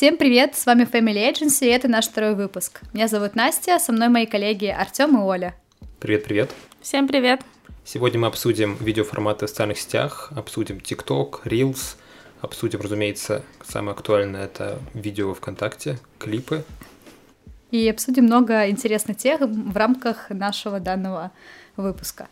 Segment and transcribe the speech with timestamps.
[0.00, 2.80] Всем привет, с вами Family Agency, и это наш второй выпуск.
[2.94, 5.54] Меня зовут Настя, со мной мои коллеги Артем и Оля.
[5.98, 6.50] Привет-привет.
[6.80, 7.42] Всем привет.
[7.84, 11.96] Сегодня мы обсудим видеоформаты в социальных сетях, обсудим TikTok, Reels,
[12.40, 16.64] обсудим, разумеется, самое актуальное– это видео ВКонтакте, клипы.
[17.70, 21.30] И обсудим много интересных тем в рамках нашего данного
[21.76, 22.26] выпуска.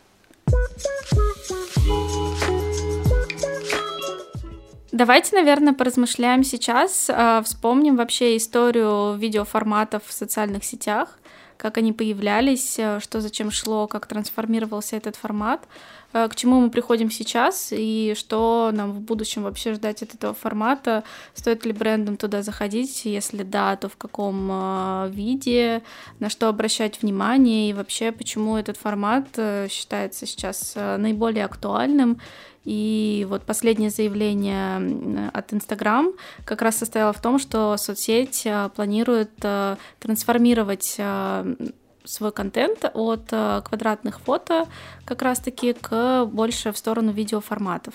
[4.91, 11.19] Давайте, наверное, поразмышляем сейчас, а, вспомним вообще историю видеоформатов в социальных сетях,
[11.57, 15.67] как они появлялись, а, что зачем шло, как трансформировался этот формат,
[16.11, 20.33] а, к чему мы приходим сейчас и что нам в будущем вообще ждать от этого
[20.33, 21.03] формата,
[21.35, 25.83] стоит ли брендам туда заходить, если да, то в каком виде,
[26.17, 27.69] на что обращать внимание?
[27.69, 32.19] И вообще почему этот формат э, считается сейчас э, наиболее актуальным
[32.65, 36.11] и вот последнее заявление от Инстаграм
[36.45, 41.55] как раз состояло в том, что соцсеть э, планирует э, трансформировать э,
[42.03, 44.67] свой контент от квадратных фото
[45.05, 47.93] как раз-таки к больше в сторону видеоформатов.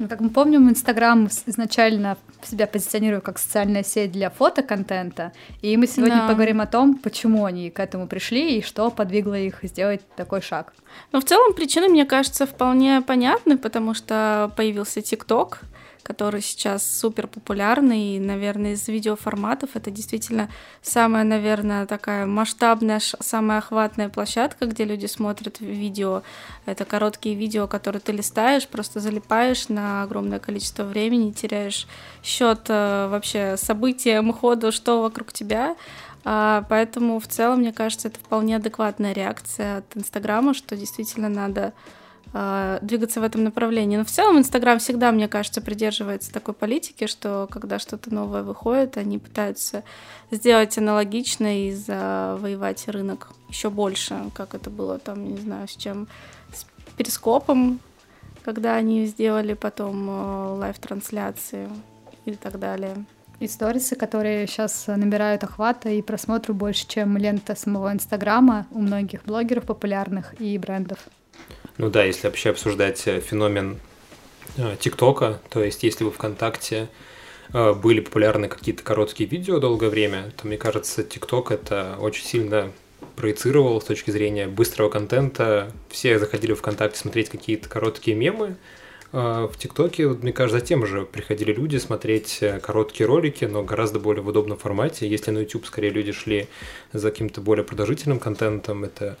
[0.00, 5.86] Ну, как мы помним, Инстаграм изначально себя позиционирует как социальная сеть для фотоконтента, и мы
[5.86, 6.28] сегодня да.
[6.28, 10.72] поговорим о том, почему они к этому пришли и что подвигло их сделать такой шаг.
[11.12, 15.60] Ну, в целом причины, мне кажется, вполне понятны, потому что появился ТикТок,
[16.02, 20.48] который сейчас супер популярный, и, наверное, из видеоформатов это действительно
[20.82, 26.22] самая, наверное, такая масштабная, самая охватная площадка, где люди смотрят видео.
[26.66, 31.86] Это короткие видео, которые ты листаешь, просто залипаешь на огромное количество времени, теряешь
[32.22, 35.76] счет э, вообще событиям, ходу, что вокруг тебя.
[36.24, 41.72] А, поэтому в целом, мне кажется, это вполне адекватная реакция от Инстаграма, что действительно надо
[42.32, 43.96] двигаться в этом направлении.
[43.96, 48.96] Но в целом Инстаграм всегда, мне кажется, придерживается такой политики, что когда что-то новое выходит,
[48.96, 49.82] они пытаются
[50.30, 56.06] сделать аналогично и завоевать рынок еще больше, как это было там, не знаю, с чем,
[56.52, 56.66] с
[56.96, 57.80] перископом,
[58.44, 61.68] когда они сделали потом э, live-трансляции
[62.24, 63.04] и так далее.
[63.40, 69.24] И сторисы, которые сейчас набирают охвата и просмотру больше, чем лента самого Инстаграма у многих
[69.24, 70.98] блогеров популярных и брендов.
[71.80, 73.78] Ну да, если вообще обсуждать э, феномен
[74.58, 76.90] э, ТикТока, то есть если вы ВКонтакте
[77.54, 82.70] э, были популярны какие-то короткие видео долгое время, то мне кажется, ТикТок это очень сильно
[83.16, 85.72] проецировал с точки зрения быстрого контента.
[85.88, 88.56] Все заходили в ВКонтакте смотреть какие-то короткие мемы.
[89.12, 94.22] В ТикТоке, вот, мне кажется, затем же приходили люди смотреть короткие ролики, но гораздо более
[94.22, 95.08] в удобном формате.
[95.08, 96.46] Если на YouTube скорее люди шли
[96.92, 99.16] за каким-то более продолжительным контентом, это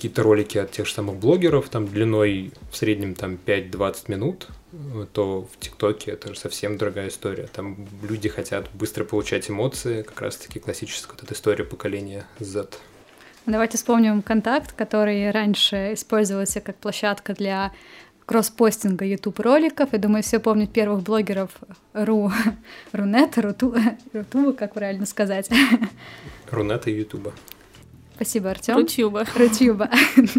[0.00, 4.48] какие-то ролики от тех же самых блогеров, там длиной в среднем там 5-20 минут,
[5.12, 7.48] то в ТикТоке это же совсем другая история.
[7.52, 12.68] Там люди хотят быстро получать эмоции, как раз-таки классическая вот эта история поколения Z.
[13.44, 17.70] Давайте вспомним контакт, который раньше использовался как площадка для
[18.24, 19.90] кросс-постинга YouTube роликов.
[19.92, 21.50] Я думаю, все помнят первых блогеров
[21.92, 22.32] Ру,
[22.92, 23.74] Рунета, Руту,
[24.14, 25.50] Рутуба, как правильно сказать.
[26.50, 27.34] Рунета и Ютуба.
[28.20, 28.76] Спасибо, Артем.
[28.76, 29.24] Рутюба.
[29.34, 29.88] Рутюба.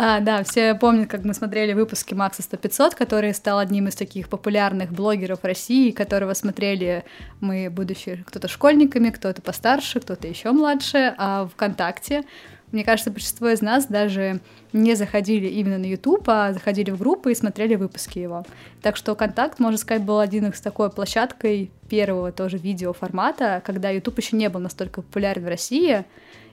[0.00, 4.28] А, да, все помнят, как мы смотрели выпуски Макса 100-500, который стал одним из таких
[4.28, 7.02] популярных блогеров России, которого смотрели
[7.40, 12.22] мы, будучи кто-то школьниками, кто-то постарше, кто-то еще младше, а ВКонтакте.
[12.70, 14.40] Мне кажется, большинство из нас даже
[14.72, 18.44] не заходили именно на YouTube, а заходили в группы и смотрели выпуски его.
[18.82, 24.18] Так что Контакт, можно сказать, был один из такой площадкой первого тоже видеоформата, когда YouTube
[24.18, 26.04] еще не был настолько популярен в России,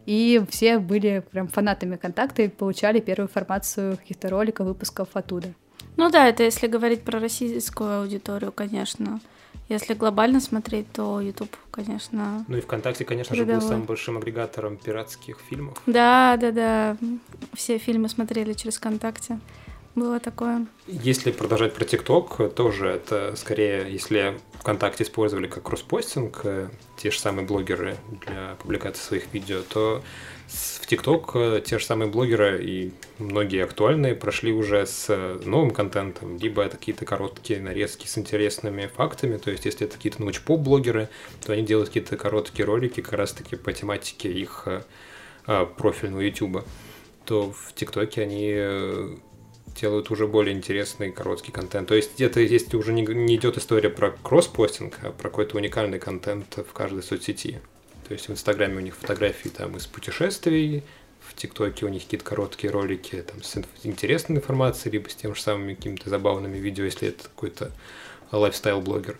[0.05, 5.53] и все были прям фанатами контакта и получали первую информацию каких-то роликов, выпусков оттуда.
[5.97, 9.19] Ну да, это если говорить про российскую аудиторию, конечно.
[9.67, 12.45] Если глобально смотреть, то YouTube, конечно.
[12.47, 13.61] Ну и ВКонтакте, конечно передовой.
[13.61, 15.81] же, был самым большим агрегатором пиратских фильмов.
[15.87, 16.97] Да, да, да.
[17.53, 19.39] Все фильмы смотрели через ВКонтакте.
[19.95, 20.67] Было такое.
[20.87, 27.19] Если продолжать про ТикТок, тоже это скорее, если ВКонтакте использовали как кросспостинг, э, те же
[27.19, 27.95] самые блогеры
[28.25, 30.03] для публикации своих видео, то
[30.47, 35.71] в ТикТок э, те же самые блогеры и многие актуальные прошли уже с э, новым
[35.71, 41.07] контентом, либо это какие-то короткие нарезки с интересными фактами, то есть если это какие-то научпоп-блогеры,
[41.45, 44.67] то они делают какие-то короткие ролики как раз-таки по тематике их
[45.77, 46.65] профильного YouTube,
[47.23, 49.19] то в ТикТоке они
[49.79, 51.87] делают уже более интересный короткий контент.
[51.87, 55.99] То есть это если уже не, не идет история про кросс-постинг, а про какой-то уникальный
[55.99, 57.61] контент в каждой соцсети.
[58.07, 60.83] То есть в Инстаграме у них фотографии там из путешествий,
[61.19, 65.41] в ТикТоке у них какие-то короткие ролики там, с интересной информацией, либо с тем же
[65.41, 67.71] самыми какими-то забавными видео, если это какой-то
[68.31, 69.17] лайфстайл-блогер.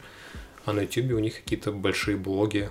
[0.65, 2.69] а на YouTube у них какие-то большие блоги.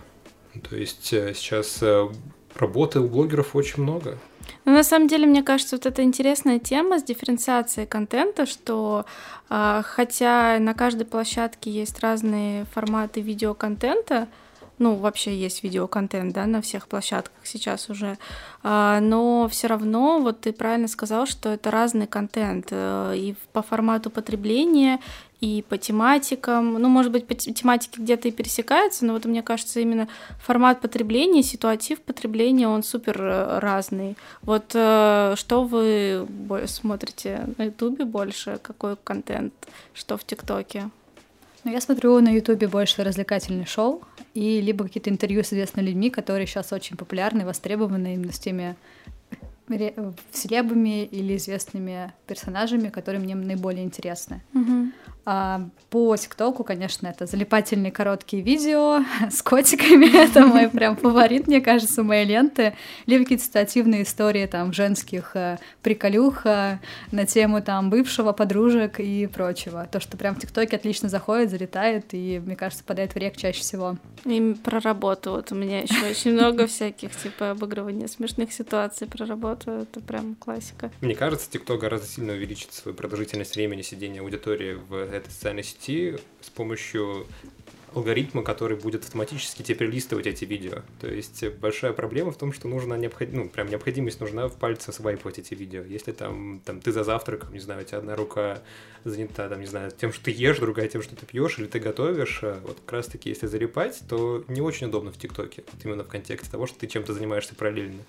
[0.69, 2.09] То есть э, сейчас э,
[2.55, 4.19] работы у блогеров очень много.
[4.65, 9.05] Ну, на самом деле, мне кажется, вот это интересная тема с дифференциацией контента, что
[9.51, 14.29] э, хотя на каждой площадке есть разные форматы видеоконтента,
[14.79, 18.19] ну, вообще есть видеоконтент, да, на всех площадках сейчас уже,
[18.63, 23.63] а, но все равно, вот ты правильно сказал, что это разный контент э, и по
[23.63, 24.99] формату потребления,
[25.45, 26.75] и по тематикам.
[26.75, 30.09] Ну, может быть, по тематике где-то и пересекается, но вот мне кажется, именно
[30.41, 34.17] формат потребления, ситуатив потребления, он супер э, разный.
[34.41, 36.27] Вот э, что вы
[36.67, 39.53] смотрите на Ютубе больше, какой контент,
[39.93, 40.89] что в ТикТоке?
[41.65, 44.03] Ну, я смотрю на Ютубе больше развлекательные шоу
[44.33, 48.77] и либо какие-то интервью с известными людьми, которые сейчас очень популярны, востребованы именно с теми
[50.33, 54.43] селебами или известными персонажами, которые мне наиболее интересны.
[54.53, 54.93] Mm-hmm.
[55.27, 59.01] А, по ТикТоку, конечно, это залипательные короткие видео
[59.31, 60.15] с котиками.
[60.25, 62.75] это мой прям фаворит, мне кажется, моей ленты.
[63.07, 66.79] Либо какие-то ситуативные истории там женских э, приколюх э,
[67.11, 69.89] на тему там бывшего, подружек и прочего.
[69.91, 73.61] То, что прям в ТикТоке отлично заходит, залетает и, мне кажется, падает в рек чаще
[73.61, 73.97] всего.
[74.25, 75.31] И про работу.
[75.31, 79.71] Вот у меня еще очень много всяких, типа, обыгрывания смешных ситуаций про работу.
[79.71, 80.91] Это прям классика.
[81.01, 86.19] Мне кажется, ТикТок гораздо сильно увеличит свою продолжительность времени сидения аудитории в этой социальной сети
[86.41, 87.27] с помощью
[87.95, 90.83] алгоритма, который будет автоматически тебе перелистывать эти видео.
[91.01, 93.29] То есть большая проблема в том, что нужна необход...
[93.33, 95.83] ну, прям необходимость нужна в пальце свайпать эти видео.
[95.83, 98.61] Если там, там ты за завтраком, не знаю, у тебя одна рука
[99.05, 101.79] занята, там, не знаю, тем, что ты ешь, другая тем, что ты пьешь, или ты
[101.79, 105.85] готовишь, а вот как раз таки, если залипать, то не очень удобно в ТикТоке, вот
[105.85, 108.03] именно в контексте того, что ты чем-то занимаешься параллельно.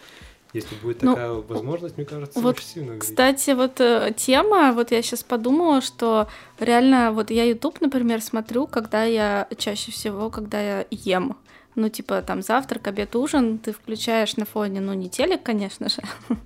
[0.55, 3.09] Если будет ну, такая возможность, мне кажется, вот, очень сильно увеличить.
[3.09, 6.29] Кстати, вот э, тема, вот я сейчас подумала, что
[6.61, 11.35] реально, вот я YouTube, например, смотрю, когда я чаще всего, когда я ем
[11.75, 16.01] ну, типа, там, завтрак, обед, ужин, ты включаешь на фоне, ну, не телек, конечно же,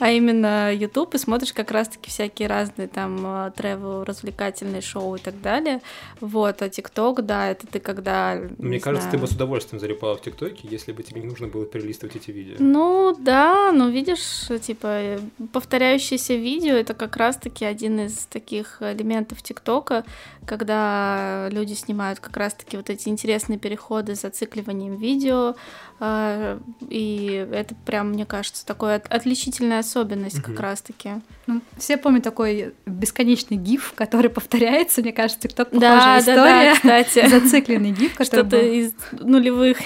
[0.00, 5.40] а именно YouTube и смотришь как раз-таки всякие разные там тревел, развлекательные шоу и так
[5.40, 5.80] далее.
[6.20, 8.38] Вот, а ТикТок, да, это ты когда...
[8.58, 9.18] Мне кажется, знаю...
[9.18, 12.30] ты бы с удовольствием залипала в ТикТоке, если бы тебе не нужно было перелистывать эти
[12.30, 12.56] видео.
[12.58, 15.18] Ну, да, ну, видишь, типа,
[15.52, 20.04] повторяющиеся видео— это как раз-таки один из таких элементов ТикТока,
[20.46, 25.54] когда люди снимают как раз-таки вот эти интересные переходы, зацикливания монтированием видео,
[26.00, 30.46] а, и это прям, мне кажется, такая отличительная особенность угу.
[30.46, 31.10] как раз-таки.
[31.46, 36.74] Ну, все помнят такой бесконечный гиф, который повторяется, мне кажется, кто похожая да, история.
[36.74, 37.28] Да, да, кстати.
[37.40, 38.72] Зацикленный гиф, который Что-то был...
[38.72, 39.78] из нулевых.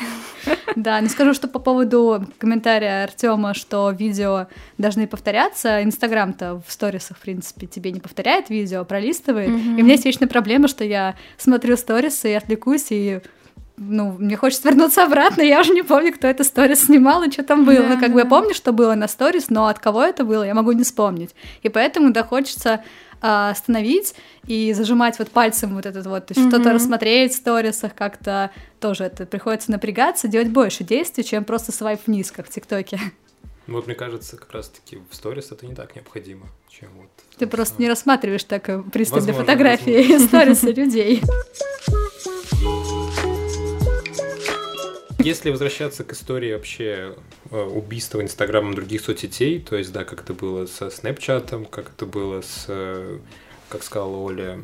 [0.77, 4.47] Да, не скажу, что по поводу комментария Артема, что видео
[4.79, 9.51] должны повторяться, Инстаграм-то в сторисах, в принципе, тебе не повторяет видео, а пролистывает.
[9.51, 9.79] Mm-hmm.
[9.79, 13.21] И у меня есть вечная проблема, что я смотрю сторисы и отвлекусь, и
[13.79, 17.43] ну, мне хочется вернуться обратно, я уже не помню, кто это сторис снимал и что
[17.43, 17.79] там было.
[17.79, 18.15] Да, ну, как да.
[18.15, 20.83] бы я помню, что было на сторис, но от кого это было, я могу не
[20.83, 21.35] вспомнить.
[21.63, 22.83] И поэтому, да, хочется
[23.21, 24.15] а, остановить
[24.47, 26.51] и зажимать вот пальцем вот этот вот, то есть mm-hmm.
[26.51, 32.01] что-то рассмотреть в сторисах как-то тоже это приходится напрягаться, делать больше действий, чем просто свайп
[32.07, 33.01] вниз, как в ТикТоке.
[33.67, 37.11] Вот мне кажется, как раз-таки в сторис это не так необходимо, чем вот...
[37.39, 41.23] Ты просто не рассматриваешь так э, пристально фотографии сториса людей.
[45.19, 47.17] Если возвращаться к истории вообще
[47.51, 52.07] э, убийства Инстаграмом других соцсетей, то есть, да, как это было со Снэпчатом, как это
[52.07, 53.19] было с, э,
[53.69, 54.61] как сказала Оля,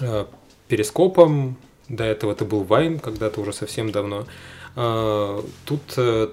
[0.00, 0.26] э,
[0.68, 1.56] Перископом,
[1.88, 4.26] до этого это был Вайн, когда-то уже совсем давно.
[5.66, 5.82] Тут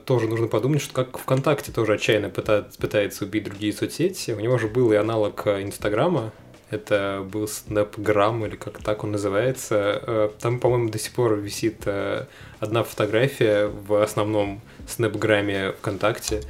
[0.05, 4.31] тоже нужно подумать, что как ВКонтакте тоже отчаянно пытается убить другие соцсети.
[4.31, 6.31] У него же был и аналог Инстаграма,
[6.71, 10.01] это был Snapgram, или как так он называется.
[10.07, 12.25] Э, там, по-моему, до сих пор висит э,
[12.59, 16.41] одна фотография в основном Snapgram ВКонтакте.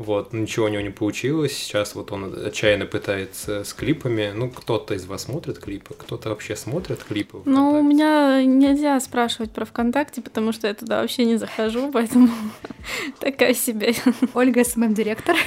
[0.00, 1.52] Вот, ничего у него не получилось.
[1.52, 4.32] Сейчас вот он отчаянно пытается с клипами.
[4.34, 7.42] Ну, кто-то из вас смотрит клипы, кто-то вообще смотрит клипы.
[7.44, 12.30] Ну, у меня нельзя спрашивать про ВКонтакте, потому что я туда вообще не захожу, поэтому
[13.18, 13.94] такая себе.
[14.32, 15.36] Ольга SMM-директор.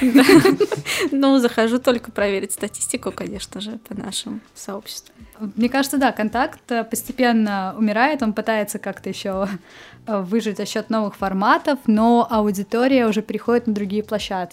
[1.10, 5.16] Ну, захожу только проверить статистику, конечно же, по нашим сообществам.
[5.56, 9.48] Мне кажется, да, контакт постепенно умирает, он пытается как-то еще
[10.06, 14.43] Э, выжить за счет новых форматов, но аудитория уже переходит на другие площадки.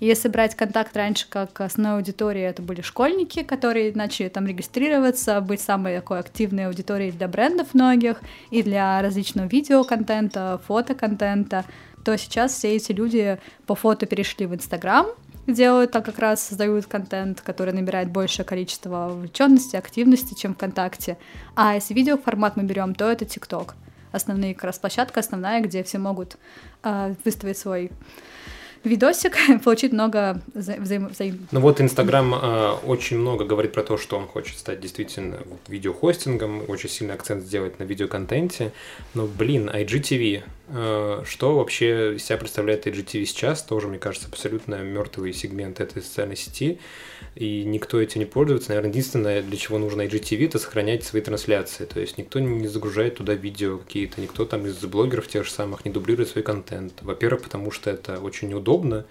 [0.00, 5.40] И если брать контакт раньше как основной аудитории, это были школьники, которые начали там регистрироваться,
[5.40, 11.64] быть самой такой активной аудиторией для брендов многих и для различного видеоконтента, фотоконтента,
[12.04, 15.06] то сейчас все эти люди по фото перешли в Инстаграм,
[15.46, 21.18] делают, так как раз создают контент, который набирает большее количество вовлеченности, активности, чем ВКонтакте.
[21.54, 23.74] А если видеоформат мы берем, то это ТикТок.
[24.12, 26.36] Основные как раз площадка основная, где все могут
[26.82, 27.90] э, выставить свой
[28.86, 31.08] видосик, получить много вза- взаим...
[31.08, 31.46] взаим...
[31.50, 35.38] Ну вот Инстаграм э, очень много говорит про то, что он хочет стать действительно
[35.68, 38.72] видеохостингом, очень сильный акцент сделать на видеоконтенте,
[39.14, 44.76] но, блин, IGTV, э, что вообще из себя представляет IGTV сейчас, тоже, мне кажется, абсолютно
[44.76, 46.78] мертвый сегмент этой социальной сети,
[47.36, 48.70] и никто этим не пользуется.
[48.70, 51.84] Наверное, единственное, для чего нужно IGTV, это сохранять свои трансляции.
[51.84, 55.84] То есть никто не загружает туда видео какие-то, никто там из блогеров тех же самых
[55.84, 56.94] не дублирует свой контент.
[57.02, 59.04] Во-первых, потому что это очень неудобно,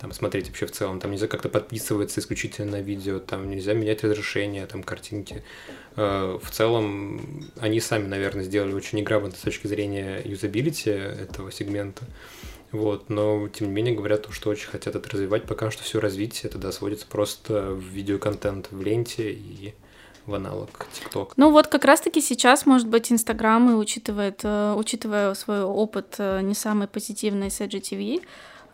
[0.00, 4.02] там смотреть вообще в целом, там нельзя как-то подписываться исключительно на видео, там нельзя менять
[4.02, 5.44] разрешение, там картинки.
[5.94, 12.04] Э, в целом, они сами, наверное, сделали очень неграмотно с точки зрения юзабилити этого сегмента.
[12.72, 15.44] Вот, но тем не менее говорят, что очень хотят это развивать.
[15.44, 19.74] Пока что все развитие тогда сводится просто в видеоконтент в ленте и
[20.26, 21.32] в аналог TikTok.
[21.36, 26.54] Ну вот как раз-таки сейчас, может быть, Инстаграм учитывает, э, учитывая свой опыт э, не
[26.54, 28.22] самый позитивный с IGTV,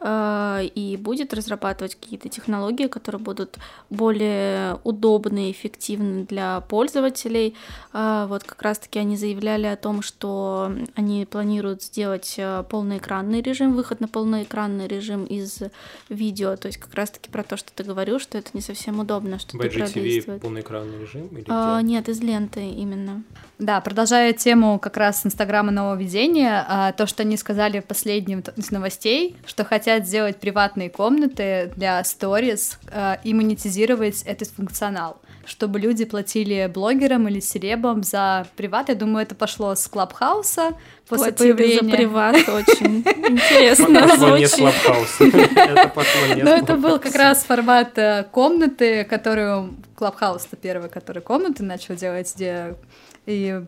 [0.07, 3.59] и будет разрабатывать какие-то технологии, которые будут
[3.89, 7.55] более удобны и эффективны для пользователей.
[7.93, 13.75] Э, вот как раз-таки они заявляли о том, что они планируют сделать э, полноэкранный режим,
[13.75, 15.61] выход на полноэкранный режим из
[16.09, 16.57] видео.
[16.57, 19.57] То есть как раз-таки про то, что ты говорил, что это не совсем удобно, что
[19.57, 20.43] В ты пролистывает.
[20.43, 21.27] полноэкранный режим?
[21.29, 23.23] Или А, нет, из ленты именно.
[23.59, 29.37] Да, продолжая тему как раз Инстаграма нововведения, то, что они сказали в последнем из новостей,
[29.47, 36.71] что хотят сделать приватные комнаты для сторис а, и монетизировать этот функционал, чтобы люди платили
[36.73, 38.89] блогерам или серебам за приват.
[38.89, 40.73] Я думаю, это пошло с Клабхауса
[41.09, 41.91] после Платили появления...
[41.91, 42.97] за приват, очень
[43.29, 44.57] интересно Пошло не с.
[44.57, 45.25] Клабхауса.
[45.25, 50.89] Это пошло не с Ну, это был как раз формат э, комнаты, которую Клабхаус-то первый,
[50.89, 52.75] который комнаты начал делать, где
[53.27, 53.63] и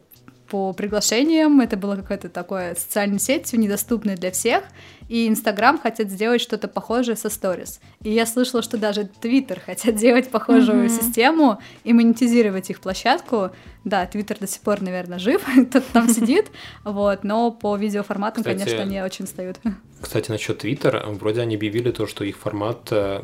[0.48, 4.64] по приглашениям это было какой-то такой социальной сетью, недоступной для всех,
[5.08, 7.80] и Инстаграм хотят сделать что-то похожее со сторис.
[8.02, 10.88] И я слышала, что даже Твиттер хотят делать похожую Мгм.
[10.88, 13.50] систему и монетизировать их площадку.
[13.84, 16.50] Да, Твиттер до сих пор, наверное, жив, кто-то там сидит,
[16.84, 19.58] вот, но по видеоформатам, Кстати, конечно, они очень отстают.
[20.00, 23.22] Кстати, насчет Твиттера, вроде они объявили то, что их формат, э,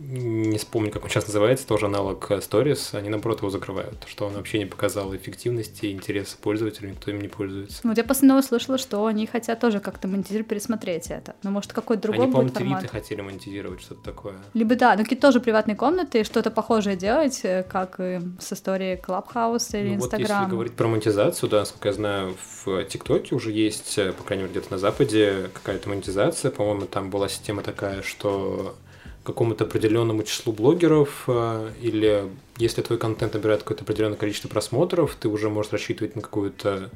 [0.00, 4.32] не вспомню, как он сейчас называется, тоже аналог Stories, они наоборот его закрывают, что он
[4.32, 7.80] вообще не показал эффективности и интереса пользователя, никто им не пользуется.
[7.84, 11.36] Ну, Вот я после нового слышала, что они хотят тоже как-то монетизировать, пересмотреть это.
[11.42, 12.80] Но может какой-то другой они, будет формат.
[12.80, 14.34] твиты хотели монетизировать, что-то такое.
[14.54, 18.96] Либо да, ну какие-то тоже приватные комнаты, что-то похожее делать, э, как и с историей
[18.96, 20.48] Clubhouse или Ну вот если Instagram.
[20.50, 24.52] говорить про монетизацию, да, насколько я знаю, в ТикТоке уже есть, э, по крайней мере,
[24.52, 26.50] где-то на Западе какая-то монетизация.
[26.50, 28.76] По-моему, там была система такая, что
[29.24, 35.28] какому-то определенному числу блогеров э, или если твой контент набирает какое-то определенное количество просмотров, ты
[35.28, 36.90] уже можешь рассчитывать на какую-то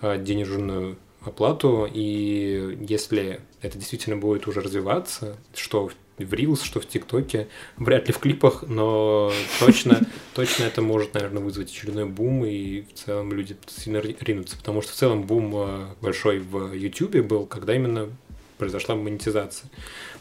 [0.00, 5.90] э, денежную оплату, и если это действительно будет уже развиваться, что
[6.24, 10.00] в Reels, что в ТикТоке, вряд ли в клипах, но точно,
[10.34, 14.82] точно это может, наверное, вызвать очередной бум, и в целом люди сильно ри- ринутся, потому
[14.82, 18.10] что в целом бум э, большой в Ютубе был, когда именно
[18.58, 19.70] произошла монетизация.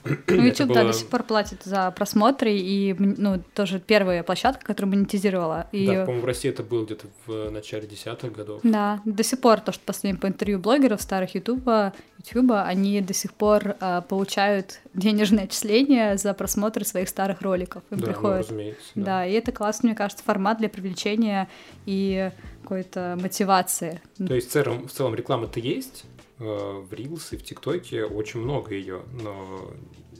[0.03, 4.65] Ну, YouTube, да, было- до сих пор платит за просмотры, и, ну, тоже первая площадка,
[4.65, 5.67] которая монетизировала.
[5.71, 5.87] И...
[5.87, 8.61] Да, по-моему, в России это было где-то в начале десятых годов.
[8.63, 11.93] Да, до сих пор, то, что последним по интервью блогеров старых Ютуба,
[12.25, 17.83] Ютуба, они до сих пор а, получают денежные отчисления за просмотр своих старых роликов.
[17.91, 18.45] Им да, ну, приходит.
[18.45, 18.91] разумеется.
[18.95, 19.25] Да.
[19.25, 21.49] и это классный, мне кажется, формат для привлечения
[21.85, 24.01] и какой-то мотивации.
[24.17, 28.39] То есть в целом, в целом реклама-то есть, э, в Reels и в ТикТоке очень
[28.39, 29.69] много ее, но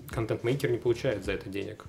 [0.10, 1.86] контент-мейкер не получает за это денег.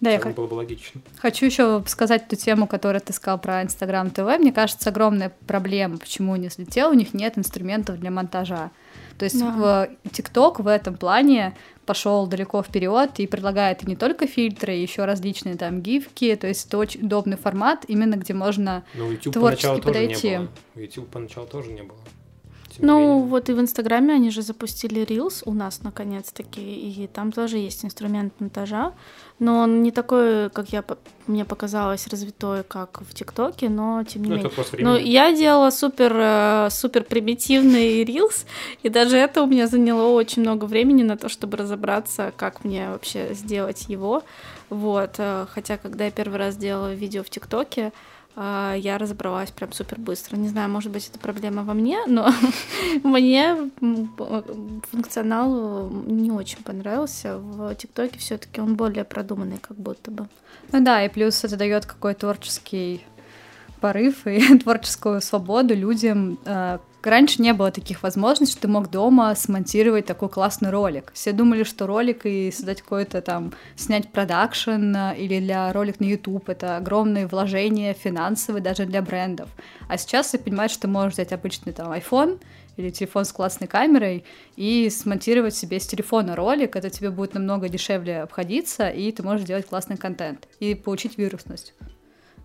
[0.00, 1.00] Да, я было бы логично.
[1.18, 4.20] хочу еще сказать ту тему, которую ты сказал про Инстаграм ТВ.
[4.38, 8.70] Мне кажется, огромная проблема, почему не взлетел, у них нет инструментов для монтажа.
[9.18, 9.88] То есть Да.
[10.04, 11.56] в ТикТок в этом плане
[11.86, 16.66] пошел далеко вперед и предлагает и не только фильтры, еще различные там гифки, то есть
[16.66, 20.28] это очень удобный формат, именно где можно Но у YouTube Творчески подойти.
[20.28, 20.48] не было.
[20.74, 21.98] У YouTube поначалу тоже не было.
[22.80, 23.24] Ну, менее.
[23.26, 27.84] вот и в Инстаграме они же запустили Reels у нас наконец-таки, и там тоже есть
[27.84, 28.92] инструмент монтажа,
[29.38, 30.84] но он не такой, как я
[31.26, 34.50] мне показалось, развитой, как в ТикТоке, но тем не Ну, менее.
[34.56, 35.08] Ну, времени.
[35.08, 38.46] я делала супер, э, супер примитивный рилс,
[38.82, 42.88] и даже это у меня заняло очень много времени на то, чтобы разобраться, как мне
[42.90, 44.22] вообще сделать его.
[44.70, 45.14] Вот.
[45.18, 47.92] э, Хотя, когда я первый раз делала видео в ТикТоке,
[48.36, 50.36] я разобралась прям супер быстро.
[50.36, 52.30] Не знаю, может быть, это проблема во мне, но
[53.02, 53.70] мне
[54.90, 57.38] функционал не очень понравился.
[57.38, 60.28] В ТикТоке все-таки он более продуманный, как будто бы.
[60.72, 63.02] Ну да, и плюс это дает какой творческий
[63.80, 66.38] порыв и творческую свободу людям.
[67.06, 71.12] Раньше не было таких возможностей, что ты мог дома смонтировать такой классный ролик.
[71.14, 76.04] Все думали, что ролик и создать какой-то там, снять продакшн э, или для ролик на
[76.04, 79.48] YouTube— это огромные вложения финансовые даже для брендов.
[79.88, 82.40] А сейчас ты понимаешь, что ты можешь взять обычный там iPhone
[82.76, 84.24] или телефон с классной камерой
[84.56, 89.46] и смонтировать себе с телефона ролик, это тебе будет намного дешевле обходиться, и ты можешь
[89.46, 91.72] делать классный контент и получить вирусность.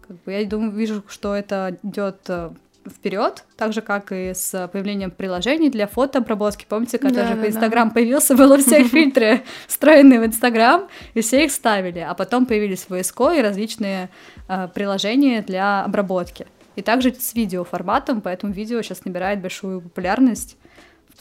[0.08, 2.52] Как бы я думаю, вижу, что это идет э,
[2.90, 6.66] вперед, так же как и с появлением приложений для фотообработки.
[6.68, 7.94] Помните, когда да, же да, Инстаграм да.
[7.94, 12.00] появился, было все фильтры встроенные в Инстаграм, и все их ставили.
[12.00, 14.10] А потом появились VSCO и различные
[14.48, 16.48] э, приложения для обработки.
[16.76, 20.58] И также с видеоформатом, поэтому видео сейчас набирает большую популярность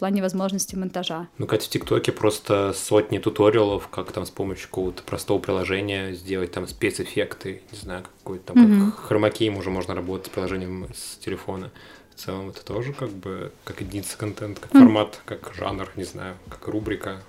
[0.01, 1.29] плане возможности монтажа.
[1.37, 6.53] Ну, Катя, в ТикТоке просто сотни туториалов, как там с помощью какого-то простого приложения сделать
[6.53, 8.93] там спецэффекты, не знаю, какой-то там, mm-hmm.
[8.93, 11.71] хромакеем уже можно работать с приложением с телефона.
[12.17, 14.79] В целом это тоже как бы как единица контента, как mm-hmm.
[14.79, 17.23] формат, как жанр, не знаю, как рубрика.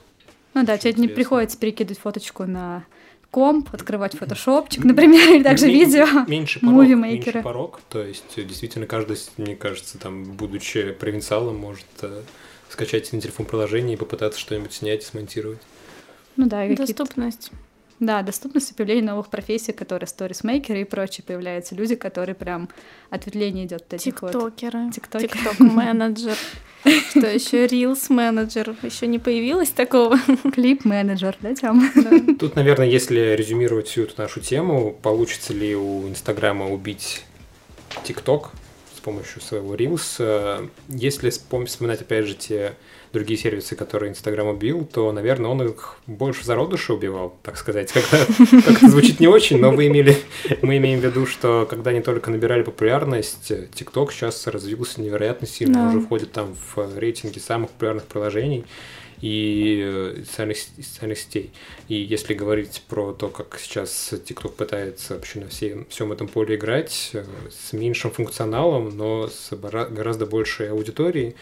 [0.53, 2.85] Ну да, тебе не приходится перекидывать фоточку на
[3.31, 6.25] комп, открывать фотошопчик, например, или также видео.
[6.25, 12.21] Меньше порог, меньше порог, то есть действительно каждый, мне кажется, там, будучи провинциалом, может э,
[12.71, 15.59] скачать на телефон приложение и попытаться что-нибудь снять и смонтировать.
[16.37, 17.51] Ну да, и Доступность.
[18.01, 21.75] Да, доступность и появление новых профессий, которые сторисмейкеры и прочие появляются.
[21.75, 22.67] Люди, которые прям
[23.11, 24.85] ответвление идет от этих Тиктокеры.
[24.85, 25.21] Вот.
[25.21, 26.35] Тикток-менеджер.
[27.11, 27.67] Что еще?
[27.67, 28.75] Reels менеджер.
[28.81, 30.17] Еще не появилось такого.
[30.51, 32.37] Клип менеджер, да, Тём?
[32.39, 37.23] Тут, наверное, если резюмировать всю эту нашу тему, получится ли у Инстаграма убить
[38.03, 38.51] ТикТок
[39.01, 40.15] помощью своего Reels?
[40.19, 42.73] Э, если вспоминать, опять же, те
[43.13, 47.91] другие сервисы, которые Инстаграм убил, то, наверное, он их больше зародыша убивал, так сказать.
[47.93, 48.25] Когда,
[48.63, 50.17] как звучит не очень, но вы имели,
[50.61, 55.73] мы имеем в виду, что когда они только набирали популярность, ТикТок сейчас развился невероятно сильно,
[55.73, 55.89] да.
[55.89, 58.65] уже входит там в рейтинги самых популярных приложений
[59.21, 61.51] и социальных, социальных сетей.
[61.87, 66.55] И если говорить про то, как сейчас TikTok пытается вообще на всем, всем этом поле
[66.55, 71.35] играть, э, с меньшим функционалом, но с гораздо большей аудиторией,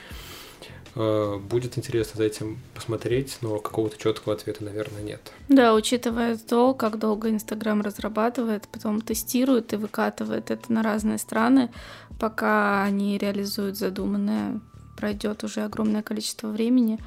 [0.96, 5.32] Э, будет интересно за этим посмотреть, но какого-то четкого ответа, наверное, нет.
[5.48, 11.72] Да, учитывая то, как долго Инстаграм разрабатывает, потом тестирует и выкатывает это на разные страны,
[12.20, 14.60] пока они реализуют задуманное,
[14.98, 17.00] пройдет уже огромное количество времени,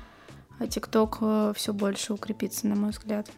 [0.63, 3.29] а ТикТок э, все больше укрепится, на мой взгляд.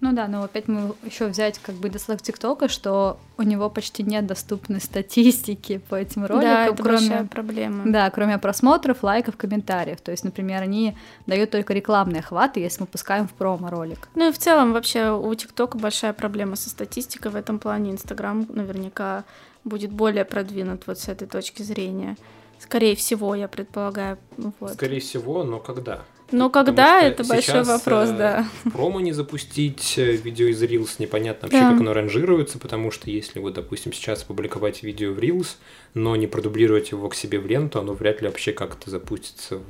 [0.00, 4.02] Ну да, но опять мы еще взять как бы достаток ТикТока, что у него почти
[4.02, 6.40] нет доступной статистики по этим роликам.
[6.40, 7.82] Да, это кроме, большая проблема.
[7.86, 10.00] Да, кроме просмотров, лайков, комментариев.
[10.00, 10.96] То есть, например, они
[11.26, 14.08] дают только рекламные охваты, если мы пускаем в промо-ролик.
[14.16, 17.92] Ну и в целом вообще у ТикТока большая проблема со статистикой в этом плане.
[17.92, 19.22] Инстаграм наверняка
[19.62, 22.16] будет более продвинут вот с этой точки зрения.
[22.58, 24.18] Скорее всего, я предполагаю.
[24.58, 24.74] Вот.
[24.74, 26.02] Скорее всего, но когда?
[26.32, 28.48] Но когда это большой вопрос, э, да.
[28.72, 31.70] Промо не запустить э, видео из Reels непонятно вообще, да.
[31.70, 35.56] как оно ранжируется, потому что если вот, допустим, сейчас опубликовать видео в Reels,
[35.94, 39.60] но не продублировать его к себе в ленту, оно вряд ли вообще как-то запустится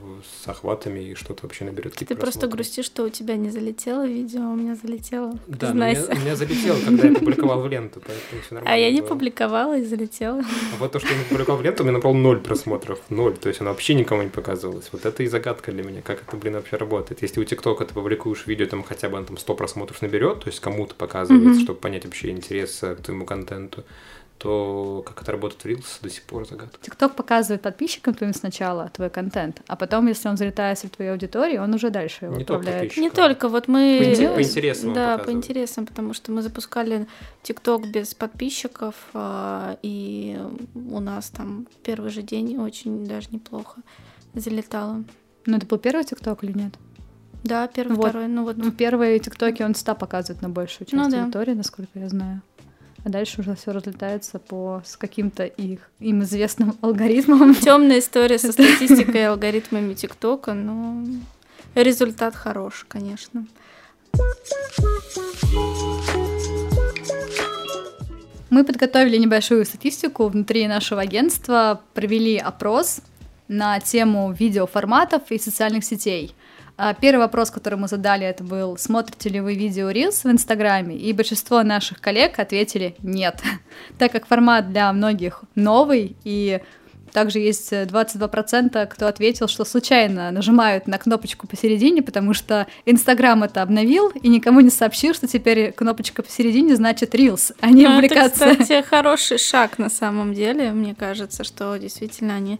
[0.42, 1.94] с охватами и что-то вообще наберет.
[1.94, 5.36] Ты просто грустишь, что у тебя не залетело видео, а у меня залетело.
[5.48, 8.74] Да, у меня, у меня залетело, когда я публиковал в ленту, поэтому все нормально.
[8.74, 10.40] А я не публиковала и залетела.
[10.40, 13.36] А вот то, что я не публиковал в ленту, у меня набрал ноль просмотров, ноль,
[13.36, 14.88] то есть оно вообще никому не показывалось.
[14.92, 17.22] Вот это и загадка для меня, как это, блин, вообще работает.
[17.22, 20.60] Если у ТикТока ты публикуешь видео, там хотя бы там 100 просмотров наберет, то есть
[20.60, 21.64] кому-то показывается, mm-hmm.
[21.64, 23.84] чтобы понять вообще интерес к твоему контенту,
[24.42, 26.76] то как это работает в Reels, до сих пор загадка.
[26.82, 31.62] TikTok показывает подписчикам твоим сначала твой контент, а потом, если он залетает в твою аудиторию,
[31.62, 32.88] он уже дальше его Не управляет.
[32.88, 34.16] Только Не только, вот мы...
[34.18, 37.06] По, по интересам Да, по интересам, потому что мы запускали
[37.44, 40.36] TikTok без подписчиков, а, и
[40.74, 43.80] у нас там первый же день очень даже неплохо
[44.34, 45.04] залетало.
[45.46, 46.74] Ну, это был первый TikTok или нет?
[47.44, 48.10] Да, первый, вот.
[48.10, 48.28] второй.
[48.28, 48.56] Ну, вот.
[48.56, 51.58] Ну, первые ТикТоки он всегда показывает на большую часть ну, аудитории, да.
[51.58, 52.42] насколько я знаю
[53.04, 57.54] а дальше уже все разлетается по с каким-то их им известным алгоритмом.
[57.54, 61.04] Темная история со статистикой и алгоритмами ТикТока, но
[61.74, 63.46] результат хорош, конечно.
[68.50, 73.00] Мы подготовили небольшую статистику внутри нашего агентства, провели опрос
[73.52, 76.34] на тему видеоформатов и социальных сетей.
[76.76, 80.96] А, первый вопрос, который мы задали, это был, смотрите ли вы видео Reels в Инстаграме?
[80.96, 83.42] И большинство наших коллег ответили нет,
[83.98, 86.60] так как формат для многих новый, и
[87.12, 93.60] также есть 22%, кто ответил, что случайно нажимают на кнопочку посередине, потому что Инстаграм это
[93.60, 98.30] обновил и никому не сообщил, что теперь кнопочка посередине значит Reels, а не ну, Это,
[98.30, 100.72] кстати, хороший шаг на самом деле.
[100.72, 102.58] Мне кажется, что действительно они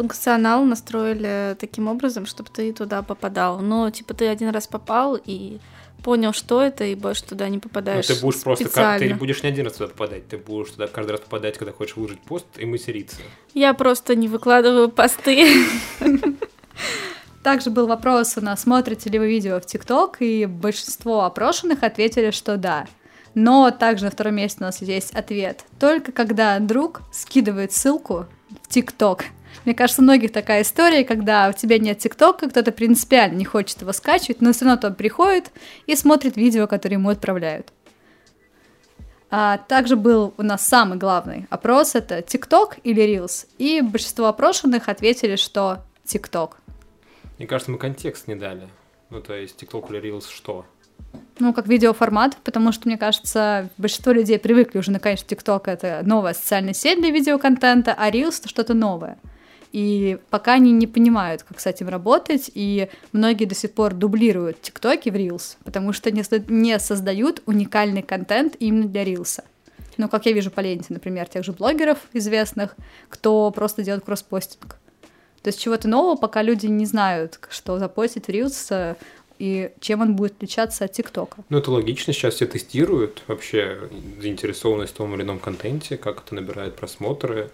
[0.00, 3.60] функционал настроили таким образом, чтобы ты туда попадал.
[3.60, 5.58] Но, типа, ты один раз попал и
[6.02, 8.08] понял, что это, и больше туда не попадаешь.
[8.08, 10.86] Но ты будешь просто как ты будешь не один раз туда попадать, ты будешь туда
[10.86, 13.18] каждый раз попадать, когда хочешь выложить пост и материться.
[13.52, 15.66] Я просто не выкладываю посты.
[17.42, 22.30] Также был вопрос у нас, смотрите ли вы видео в ТикТок, и большинство опрошенных ответили,
[22.30, 22.86] что да.
[23.34, 25.66] Но также на втором месте у нас есть ответ.
[25.78, 28.24] Только когда друг скидывает ссылку
[28.62, 29.26] в ТикТок,
[29.64, 33.80] мне кажется, у многих такая история, когда у тебя нет ТикТока, кто-то принципиально не хочет
[33.82, 35.50] его скачивать, но все равно тот приходит
[35.86, 37.72] и смотрит видео, которые ему отправляют.
[39.30, 44.88] А также был у нас самый главный опрос, это ТикТок или Reels, и большинство опрошенных
[44.88, 46.56] ответили, что ТикТок.
[47.38, 48.68] Мне кажется, мы контекст не дали.
[49.10, 50.64] Ну, то есть ТикТок или Reels что?
[51.38, 56.34] Ну, как видеоформат, потому что, мне кажется, большинство людей привыкли уже, наконец, ТикТок— это новая
[56.34, 59.16] социальная сеть для видеоконтента, а Reels— это что-то новое.
[59.72, 64.60] И пока они не понимают, как с этим работать, и многие до сих пор дублируют
[64.60, 69.44] ТикТоки в Reels, потому что не, не создают уникальный контент именно для Рилса.
[69.96, 72.74] Ну, как я вижу по ленте, например, тех же блогеров известных,
[73.08, 74.76] кто просто делает кросспостинг.
[75.42, 78.96] То есть чего-то нового, пока люди не знают, что запостить в Reels,
[79.38, 81.44] и чем он будет отличаться от ТикТока.
[81.48, 83.88] Ну, это логично, сейчас все тестируют вообще
[84.20, 87.50] заинтересованность в том или ином контенте, как это набирает просмотры,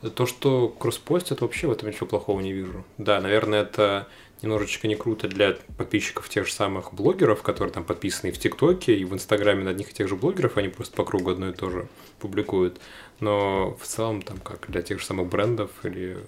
[0.00, 2.84] то, что кросспостят, вообще в этом ничего плохого не вижу.
[2.98, 4.08] Да, наверное, это
[4.42, 8.96] немножечко не круто для подписчиков тех же самых блогеров, которые там подписаны и в ТикТоке,
[8.96, 11.52] и в Инстаграме на одних и тех же блогеров, они просто по кругу одно и
[11.52, 12.80] то же публикуют.
[13.20, 16.18] Но в целом, там, как для тех же самых брендов или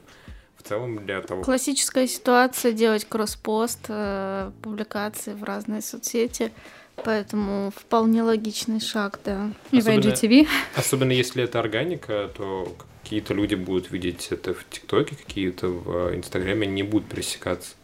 [0.58, 1.42] в целом для того...
[1.42, 6.52] Классическая ситуация делать кросспост, э, публикации в разные соцсети,
[6.96, 9.50] поэтому вполне логичный шаг, да.
[9.70, 10.46] И в IGTV.
[10.76, 12.76] Особенно если это органика, то
[13.12, 17.74] какие-то люди будут видеть это в ТикТоке, какие-то в Инстаграме не будут пересекаться.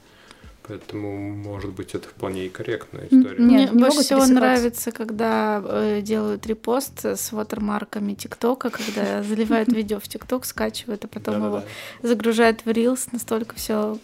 [0.63, 3.37] Поэтому, может быть, это вполне и корректная история.
[3.39, 10.01] Нет, Мне больше всего нравится, когда э, делают репост с вотермарками ТикТока, когда заливают видео
[10.01, 11.63] в ТикТок, скачивают, а потом его
[12.03, 13.09] загружают в Reels.
[13.13, 13.99] Настолько все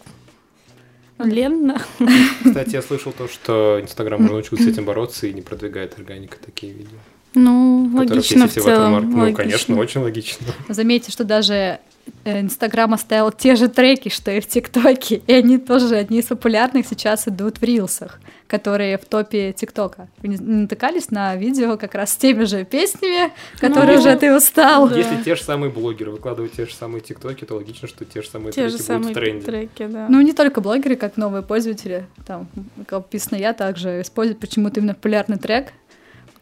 [1.17, 1.81] ленно.
[2.45, 6.37] Кстати, я слышал то, что Инстаграм уже научился с этим бороться и не продвигает органика
[6.39, 6.99] такие видео.
[7.35, 9.11] Ну, логично в целом.
[9.11, 10.47] Ну, конечно, очень логично.
[10.69, 11.79] Заметьте, что даже
[12.23, 16.25] э, Инстаграм оставил те же треки, что и в ТикТоке, и они тоже одни из
[16.25, 20.07] популярных сейчас идут в рилсах, которые в топе ТикТока.
[20.21, 24.35] Вы не натыкались на видео как раз с теми же песнями, которые ну, уже ты
[24.35, 24.87] устал?
[24.87, 24.97] Да.
[24.97, 28.29] Если те же самые блогеры выкладывают те же самые ТикТоки, то логично, что те же
[28.29, 29.45] самые те треки же самые будут в тренде.
[29.45, 30.07] Треки, да.
[30.09, 32.47] Ну, не только блогеры, как новые пользователи, там,
[32.87, 35.73] как описано я, также использую почему-то именно популярный трек,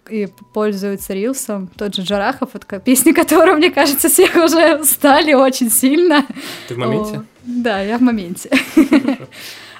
[0.09, 1.69] и пользуются рилсом.
[1.77, 6.25] Тот же Джарахов, это песни которого, мне кажется, всех уже стали очень сильно.
[6.67, 7.17] Ты в моменте?
[7.17, 8.49] О, да, я в моменте.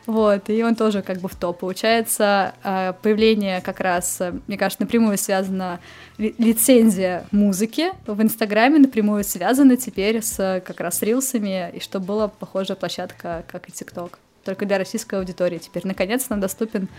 [0.06, 1.60] Вот, и он тоже как бы в топ.
[1.60, 5.80] Получается, а, появление как раз, мне кажется, напрямую связано
[6.18, 12.76] лицензия музыки в Инстаграме напрямую связана теперь с как раз рилсами, и чтобы была похожая
[12.76, 14.20] площадка, как и ТикТок.
[14.44, 15.88] Только для российской аудитории теперь.
[15.88, 16.90] Наконец нам доступен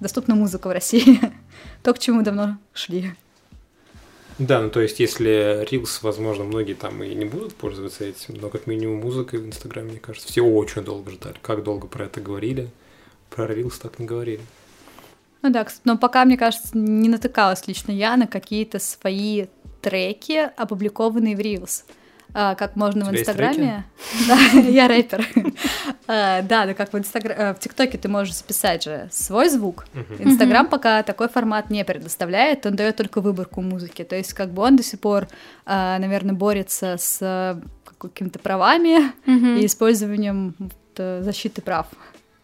[0.00, 1.20] доступна музыка в России.
[1.82, 3.12] То, к чему давно шли.
[4.38, 8.50] Да, ну то есть, если Reels, возможно, многие там и не будут пользоваться этим, но
[8.50, 11.36] как минимум музыкой в Инстаграме, мне кажется, все очень долго ждали.
[11.40, 12.70] Как долго про это говорили,
[13.30, 14.42] про Reels так не говорили.
[15.40, 19.46] Ну да, но пока, мне кажется, не натыкалась лично я на какие-то свои
[19.80, 21.84] треки, опубликованные в Reels.
[22.38, 23.84] А, как можно в Инстаграме.
[24.28, 25.26] Да, я рэпер.
[26.08, 29.86] А, да, да, как в Инстаграме, э, в ТикТоке ты можешь записать же свой звук.
[30.20, 34.04] Инстаграм пока такой формат не предоставляет, он дает только выборку музыки.
[34.04, 35.26] То есть, как бы он до сих пор,
[35.64, 37.60] а, наверное, борется с
[37.98, 40.54] какими-то правами и использованием
[40.96, 41.86] защиты прав.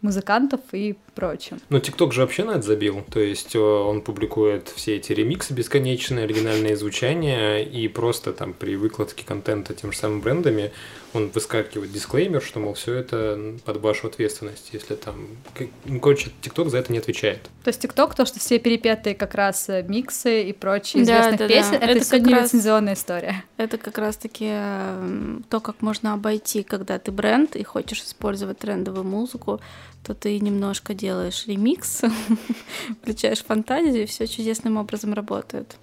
[0.01, 1.61] музыкантов и прочим.
[1.69, 3.05] Ну, ТикТок же вообще на это забил.
[3.11, 9.25] То есть он публикует все эти ремиксы бесконечные, оригинальные звучания, и просто там при выкладке
[9.25, 10.73] контента тем же самым брендами
[11.15, 15.29] он выскакивает дисклеймер, что, мол, все это под вашу ответственность, если там...
[15.85, 17.43] Ну, короче, ТикТок за это не отвечает.
[17.65, 21.39] То есть ТикТок, то, что все перепетые как раз э, миксы и прочие да, известных
[21.41, 21.77] да, песен, да.
[21.77, 22.45] это, это все не раз...
[22.45, 23.45] лицензионная история.
[23.59, 29.05] Это как раз-таки эм, то, как можно обойти, когда ты бренд и хочешь использовать трендовую
[29.05, 29.61] музыку,
[30.03, 32.03] то ты немножко делаешь ремикс,
[33.03, 35.77] включаешь фантазию, и все чудесным образом работает.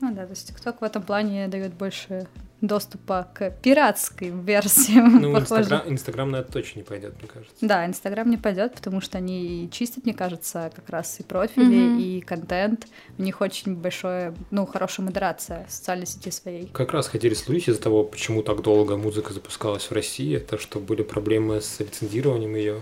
[0.00, 2.26] Ну да, то есть ТикТок в этом плане дает больше
[2.60, 5.20] доступа к пиратской версиям.
[5.20, 7.56] Ну, Инстаграм, Инстаграм на это точно не пойдет, мне кажется.
[7.60, 12.00] Да, Инстаграм не пойдет, потому что они чистят, мне кажется, как раз и профили, mm-hmm.
[12.00, 12.86] и контент.
[13.18, 16.66] У них очень большое, ну, хорошая модерация социальной сети своей.
[16.68, 20.78] Как раз хотели слушать из-за того, почему так долго музыка запускалась в России, это что
[20.78, 22.80] были проблемы с лицензированием ее.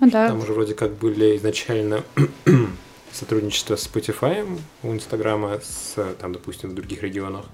[0.00, 0.28] Ну, да.
[0.28, 2.02] Там уже вроде как были изначально
[3.12, 4.46] сотрудничество с Spotify
[4.82, 7.46] у Инстаграма, с, там, допустим, в других регионах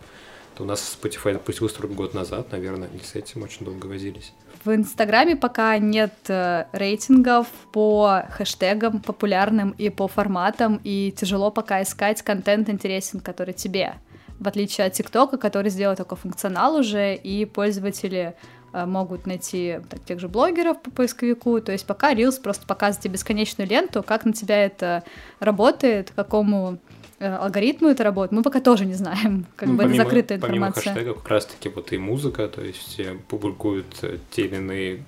[0.60, 4.34] то у нас Spotify, допустим, выстроен год назад, наверное, они с этим очень долго возились.
[4.62, 11.82] В Инстаграме пока нет э, рейтингов по хэштегам популярным и по форматам, и тяжело пока
[11.82, 13.94] искать контент интересен, который тебе.
[14.38, 18.34] В отличие от ТикТока, который сделал такой функционал уже, и пользователи
[18.72, 21.60] могут найти так, тех же блогеров по поисковику.
[21.60, 25.02] То есть пока Reels просто показывает тебе бесконечную ленту, как на тебя это
[25.40, 26.78] работает, какому
[27.20, 30.38] Э, алгоритму это работает, мы пока тоже не знаем, как ну, бы помимо, это закрытая
[30.38, 30.82] информация.
[30.82, 35.04] Помимо хэштегов как раз-таки вот и музыка, то есть публикуют э, те или иные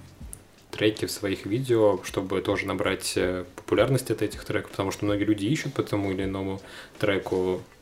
[0.70, 5.25] треки в своих видео, чтобы тоже набрать э, популярность от этих треков, потому что многие
[5.25, 6.61] люди ищут по тому или иному
[6.98, 7.62] треку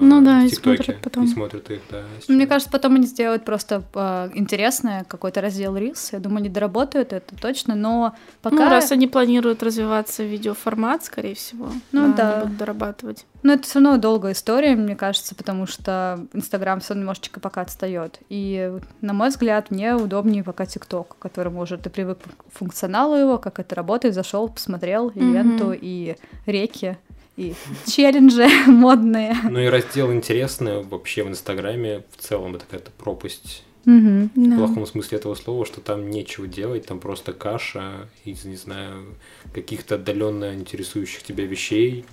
[0.00, 1.24] ну да, и смотрят потом.
[1.24, 2.02] И смотрят их, да.
[2.28, 6.10] Мне кажется, потом они сделают просто э, интересное, какой-то раздел Reels.
[6.12, 8.56] Я думаю, они доработают это точно, но пока...
[8.56, 12.32] Ну, раз они планируют развиваться в видеоформат, скорее всего, ну, да, да.
[12.32, 13.26] Они будут дорабатывать.
[13.42, 18.20] Но это все равно долгая история, мне кажется, потому что Инстаграм все немножечко пока отстает.
[18.28, 23.38] И, на мой взгляд, мне удобнее пока ТикТок, который может, ты привык к функционалу его,
[23.38, 25.32] как это работает, зашел, посмотрел и mm-hmm.
[25.32, 26.98] ленту, и реки
[27.40, 27.54] и
[27.86, 29.34] челленджи модные.
[29.48, 33.64] Ну и раздел интересный вообще в Инстаграме в целом это какая-то пропасть.
[33.86, 34.56] Угу, в да.
[34.58, 39.16] плохом смысле этого слова, что там нечего делать, там просто каша из, не знаю,
[39.54, 42.04] каких-то отдаленно интересующих тебя вещей,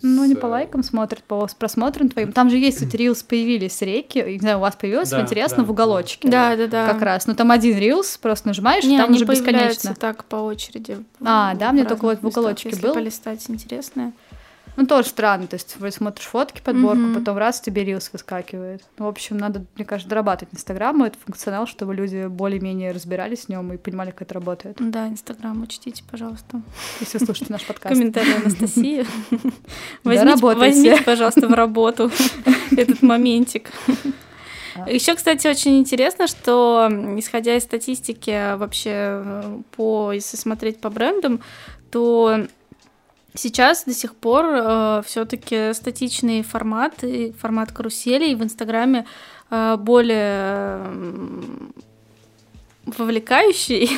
[0.00, 2.32] ну, не по лайкам смотрят, по просмотрам твоим.
[2.32, 5.64] Там же есть вот рилс появились реки, не знаю, у вас появилось, да, интересно, да,
[5.64, 6.28] в уголочке.
[6.28, 6.86] Да, да, да.
[6.86, 7.26] Как раз.
[7.26, 9.94] Ну, там один рилс, просто нажимаешь, не, и там уже бесконечно.
[9.94, 11.04] так по очереди.
[11.20, 12.76] А, да, мне только вот в уголочке был.
[12.76, 14.12] Если полистать интересное.
[14.76, 17.14] Ну, тоже странно, то есть смотришь фотки, подборку, mm-hmm.
[17.14, 18.82] потом раз тебе рилс выскакивает.
[18.98, 23.48] Ну, в общем, надо, мне кажется, дорабатывать Инстаграм, этот функционал, чтобы люди более-менее разбирались в
[23.50, 24.76] нем и понимали, как это работает.
[24.80, 26.62] Да, Инстаграм учтите, пожалуйста.
[27.00, 27.94] Если вы слушаете наш подкаст.
[27.94, 29.06] Комментарий Анастасии.
[30.04, 32.10] Возьмите, пожалуйста, в работу
[32.70, 33.70] этот моментик.
[34.86, 41.42] Еще, кстати, очень интересно, что исходя из статистики вообще э, по, если смотреть по брендам,
[41.90, 42.46] то
[43.34, 47.02] Сейчас до сих пор э, все-таки статичный формат,
[47.38, 49.06] формат каруселей в Инстаграме
[49.50, 50.80] э, более
[52.84, 53.90] вовлекающий,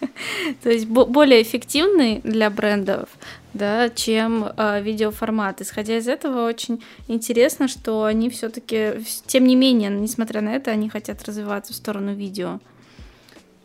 [0.62, 3.08] то есть более эффективный для брендов,
[3.54, 5.62] да, чем э, видеоформат.
[5.62, 10.90] Исходя из этого, очень интересно, что они все-таки, тем не менее, несмотря на это, они
[10.90, 12.60] хотят развиваться в сторону видео.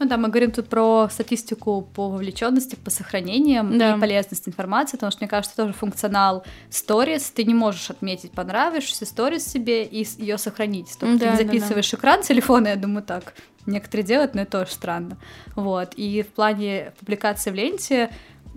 [0.02, 3.96] Ну да, мы говорим тут про статистику по вовлеченности, по сохранениям да.
[3.96, 9.06] и полезность информации, потому что, мне кажется, тоже функционал сторис, ты не можешь отметить понравившийся
[9.06, 10.98] сторис себе и ее сохранить.
[11.00, 12.00] Только да, ты записываешь да, да.
[12.00, 13.36] экран телефона, я думаю, так.
[13.68, 15.20] Некоторые делают, но это тоже странно.
[15.56, 15.94] Вот.
[15.94, 18.10] И в плане публикации в ленте,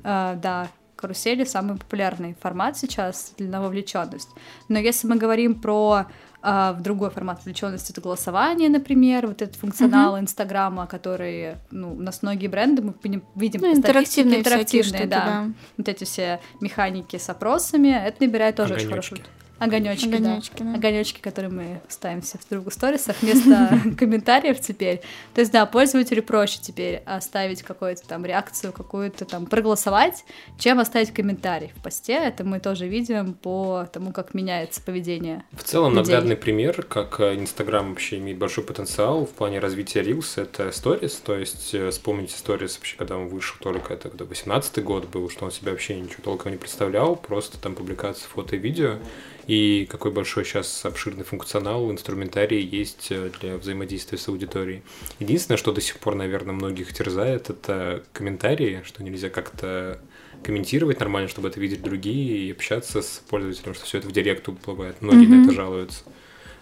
[0.03, 4.31] э, да, карусели самый популярный формат сейчас для вовлеченность.
[4.71, 6.07] Но если мы говорим про
[6.45, 10.89] в другой формат вовлеченности это голосование, например, вот этот функционал Инстаграма, mm-hmm.
[10.89, 12.95] который, ну, у нас многие бренды мы
[13.35, 15.25] видим ну, интерактивные, интерактивные, штуки, да.
[15.25, 15.51] да.
[15.79, 18.87] Вот эти все механики с опросами, это набирает тоже Огонёчки.
[18.87, 20.64] очень хорошую Огонечки, Огонечки, да.
[20.64, 20.74] да.
[20.74, 25.00] Огонечки, которые мы ставим все в другу сторисах вместо комментариев теперь.
[25.35, 30.24] То есть, да, пользователю проще теперь оставить какую-то там реакцию, какую-то там проголосовать,
[30.59, 32.14] чем оставить комментарий в посте.
[32.14, 35.44] Это мы тоже видим по тому, как меняется поведение.
[35.53, 36.03] В целом, людей.
[36.03, 41.20] наглядный пример, как Инстаграм вообще имеет большой потенциал в плане развития Reels, это Stories.
[41.24, 45.31] То есть, э, вспомните Stories вообще, когда он вышел только, это когда 18 год был,
[45.31, 48.98] что он себя вообще ничего толком не представлял, просто там публикация фото и видео.
[49.47, 54.83] И какой большой сейчас обширный функционал, инструментарий есть э, для взаимодействия с аудиторией.
[55.19, 60.01] Единственное, что до сих пор, наверное, многих терзает, это комментарии, что нельзя как-то
[60.43, 64.49] комментировать нормально, чтобы это видели другие, и общаться с пользователем, что все это в директ
[64.49, 65.01] уплывает.
[65.01, 65.41] Многие mm-hmm.
[65.41, 66.05] на это жалуются.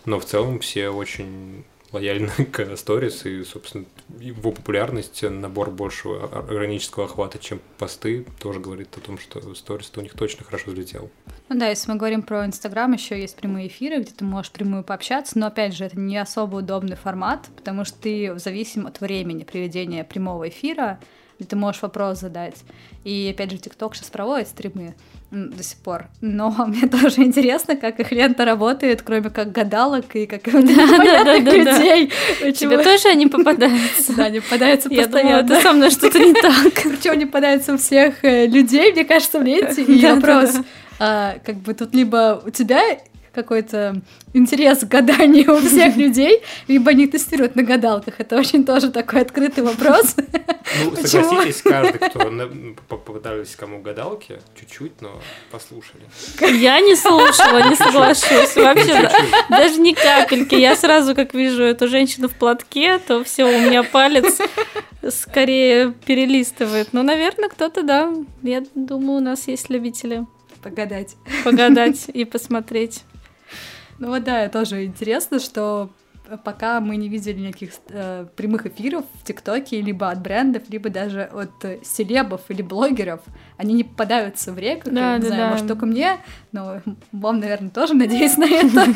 [0.04, 3.84] Но в целом все очень лояльны к сторис, и, собственно,
[4.18, 10.00] его популярность, набор большего органического охвата, чем посты, тоже говорит о том, что сторис у
[10.00, 11.10] них точно хорошо взлетел.
[11.48, 14.84] Ну да, если мы говорим про Инстаграм, еще есть прямые эфиры, где ты можешь прямую
[14.84, 19.44] пообщаться, но опять же, это не особо удобный формат, потому что ты зависим от времени
[19.44, 20.98] проведения прямого эфира,
[21.42, 22.56] где ты можешь вопрос задать.
[23.04, 24.94] И опять же, ТикТок сейчас проводит стримы
[25.30, 26.06] до сих пор.
[26.20, 32.12] Но мне тоже интересно, как их лента работает, кроме как гадалок и как непонятных людей.
[32.52, 34.14] Тебе тоже они попадаются?
[34.14, 35.52] Да, они попадаются постоянно.
[35.52, 36.74] Я со мной что-то не так.
[36.74, 39.82] Причем они попадаются у всех э, людей, мне кажется, в ленте.
[39.82, 40.54] И вопрос,
[40.98, 42.80] а, как бы тут либо у тебя
[43.32, 44.00] какой-то
[44.34, 48.14] интерес к гаданию у всех людей, либо они тестируют на гадалках.
[48.18, 50.16] Это очень тоже такой открытый вопрос.
[50.84, 52.30] Ну, согласитесь, каждый, кто
[52.88, 56.04] попадались кому гадалки, чуть-чуть, но послушали.
[56.40, 58.56] Я не слушала, не соглашусь.
[58.56, 59.10] Вообще,
[59.48, 60.54] даже ни капельки.
[60.54, 64.38] Я сразу, как вижу эту женщину в платке, то все, у меня палец
[65.10, 66.88] скорее перелистывает.
[66.92, 68.12] Ну, наверное, кто-то, да.
[68.42, 70.26] Я думаю, у нас есть любители.
[70.62, 71.16] Погадать.
[71.44, 73.02] Погадать и посмотреть.
[73.98, 75.90] Ну вот да, тоже интересно, что
[76.44, 81.24] пока мы не видели никаких э, прямых эфиров в ТикТоке либо от брендов, либо даже
[81.24, 83.20] от э, селебов или блогеров,
[83.56, 85.50] они не попадаются в реку, да, не да, знаю, да.
[85.50, 86.18] может только мне,
[86.52, 86.80] но
[87.12, 88.86] вам, наверное, тоже надеюсь на это.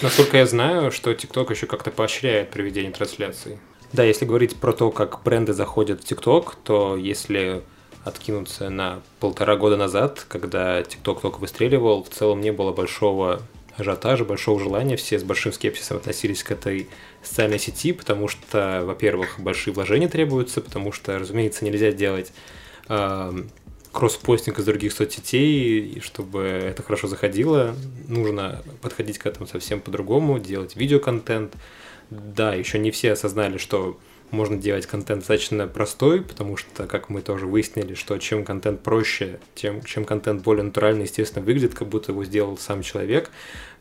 [0.00, 3.58] Насколько я знаю, что ТикТок еще как-то поощряет проведение трансляций.
[3.92, 7.62] Да, если говорить про то, как бренды заходят в ТикТок, то если
[8.04, 13.42] откинуться на полтора года назад, когда ТикТок только выстреливал, в целом не было большого
[13.76, 14.96] ажиотажа, большого желания.
[14.96, 16.88] Все с большим скепсисом относились к этой
[17.22, 22.32] социальной сети, потому что, во-первых, большие вложения требуются, потому что, разумеется, нельзя делать
[22.88, 23.32] э,
[23.92, 27.76] кросс-постинг из других соцсетей, и чтобы это хорошо заходило,
[28.08, 31.54] нужно подходить к этому совсем по-другому, делать видеоконтент.
[32.10, 33.98] Да, еще не все осознали, что
[34.32, 39.38] можно делать контент достаточно простой, потому что, как мы тоже выяснили, что чем контент проще,
[39.54, 43.30] тем, чем контент более натурально, естественно, выглядит, как будто его сделал сам человек,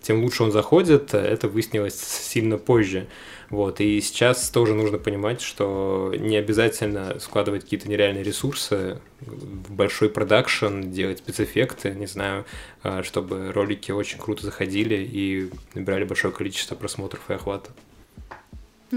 [0.02, 1.14] тем лучше он заходит.
[1.14, 3.08] Это выяснилось сильно позже.
[3.50, 3.80] Вот.
[3.80, 10.82] И сейчас тоже нужно понимать, что не обязательно складывать какие-то нереальные ресурсы в большой продакшн,
[10.92, 12.46] делать спецэффекты, не знаю,
[12.84, 17.72] а, чтобы ролики очень круто заходили и набирали большое количество просмотров и охвата.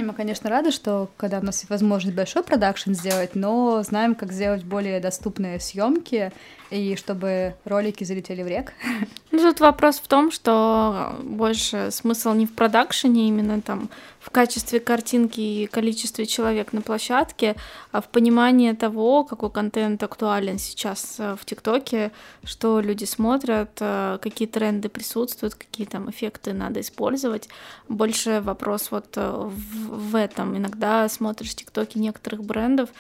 [0.03, 4.33] Мы, конечно, рады, что когда у нас есть возможность большой продакшн сделать, но знаем, как
[4.33, 6.33] сделать более доступные съемки
[6.71, 8.73] и чтобы ролики залетели в рек.
[9.31, 14.79] Ну, тут вопрос в том, что больше смысл не в продакшене, именно там в качестве
[14.79, 17.57] картинки и количестве человек на площадке,
[17.91, 22.13] а в понимании того, какой контент актуален сейчас э, в ТикТоке,
[22.45, 27.49] что люди смотрят, э, какие тренды присутствуют, какие там эффекты надо использовать.
[27.89, 30.57] Больше вопрос вот э, в, в этом.
[30.57, 32.91] Иногда смотришь ТикТоки некоторых брендов,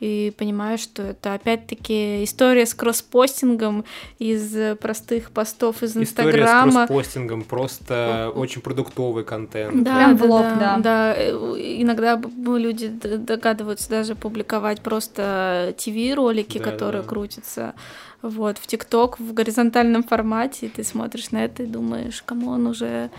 [0.00, 3.84] и понимаю, что это опять-таки история с кросспостингом
[4.18, 6.68] из простых постов из Инстаграма.
[6.68, 9.82] История с кросспостингом, просто очень продуктовый контент.
[9.82, 10.78] Да, Прям в лоб, да, да.
[10.78, 11.14] да.
[11.14, 17.08] Иногда люди догадываются даже публиковать просто ТВ-ролики, да, которые да.
[17.08, 17.74] крутятся
[18.20, 22.66] вот, в ТикТок в горизонтальном формате, и ты смотришь на это и думаешь, кому он
[22.66, 23.10] уже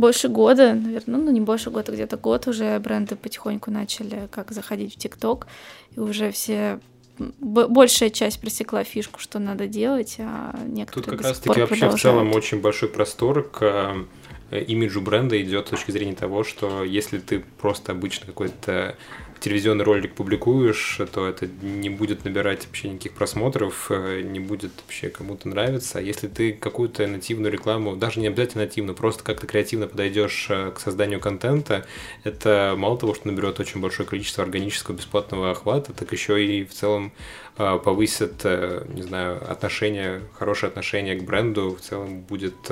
[0.00, 4.94] больше года, наверное, ну не больше года, где-то год уже бренды потихоньку начали как заходить
[4.94, 5.46] в ТикТок,
[5.94, 6.80] и уже все
[7.18, 12.32] большая часть пресекла фишку, что надо делать, а некоторые Тут как раз-таки вообще в целом
[12.32, 14.06] очень большой простор к
[14.50, 18.96] э, имиджу бренда идет с точки зрения того, что если ты просто обычно какой-то
[19.40, 25.08] телевизионный ролик публикуешь, то это не будет набирать вообще никаких просмотров, э, не будет вообще
[25.08, 25.98] кому-то нравиться.
[25.98, 30.72] А если ты какую-то нативную рекламу, даже не обязательно нативную, просто как-то креативно подойдешь э,
[30.72, 31.86] к созданию контента,
[32.22, 36.74] это мало того, что наберет очень большое количество органического бесплатного охвата, так еще и в
[36.74, 37.12] целом
[37.56, 42.70] э, повысит, не знаю, отношение, хорошее отношение к бренду, в целом будет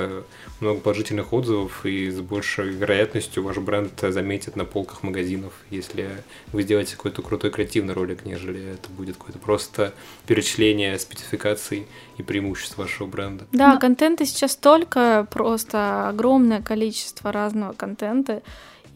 [0.61, 6.09] много положительных отзывов, и с большей вероятностью ваш бренд заметит на полках магазинов, если
[6.53, 9.95] вы сделаете какой-то крутой креативный ролик, нежели это будет какое-то просто
[10.27, 13.47] перечисление спецификаций и преимуществ вашего бренда.
[13.53, 13.81] Да, Но...
[13.81, 18.43] контента сейчас столько, просто огромное количество разного контента,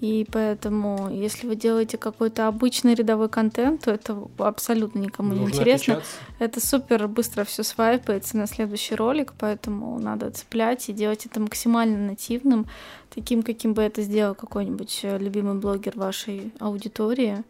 [0.03, 5.51] И поэтому, если вы делаете какой-то обычный рядовой контент, то это абсолютно никому Нужно не
[5.51, 5.95] интересно.
[5.95, 6.17] отличаться.
[6.41, 11.99] Это супер быстро все свайпается на следующий ролик, поэтому надо цеплять и делать это максимально
[11.99, 12.67] нативным,
[13.15, 17.45] таким, каким бы это сделал какой-нибудь э, любимый блогер вашей аудитории.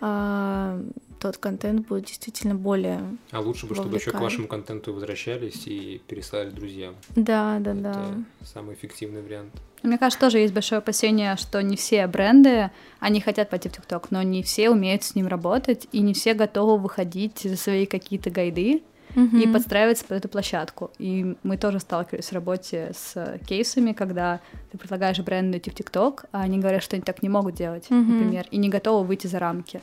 [0.00, 0.80] А,
[1.20, 3.02] тот контент будет действительно более...
[3.32, 6.94] А лучше бы, чтобы еще к вашему контенту возвращались и переслали друзьям.
[7.16, 7.90] Да, да, да.
[7.90, 9.52] Это самый эффективный вариант.
[9.82, 14.10] Мне кажется, тоже есть большое опасение, что не все бренды, они хотят пойти в ТикТок,
[14.10, 18.30] но не все умеют с ним работать, и не все готовы выходить за свои какие-то
[18.30, 18.82] гайды
[19.16, 19.52] и Мгм.
[19.52, 20.90] подстраиваться под эту площадку.
[20.98, 24.40] И мы тоже сталкивались в работе с кейсами, когда
[24.70, 27.90] ты предлагаешь бренду идти в ТикТок, а они говорят, что они так не могут делать,
[27.90, 28.12] Мгм.
[28.18, 29.82] например, и не готовы выйти за рамки.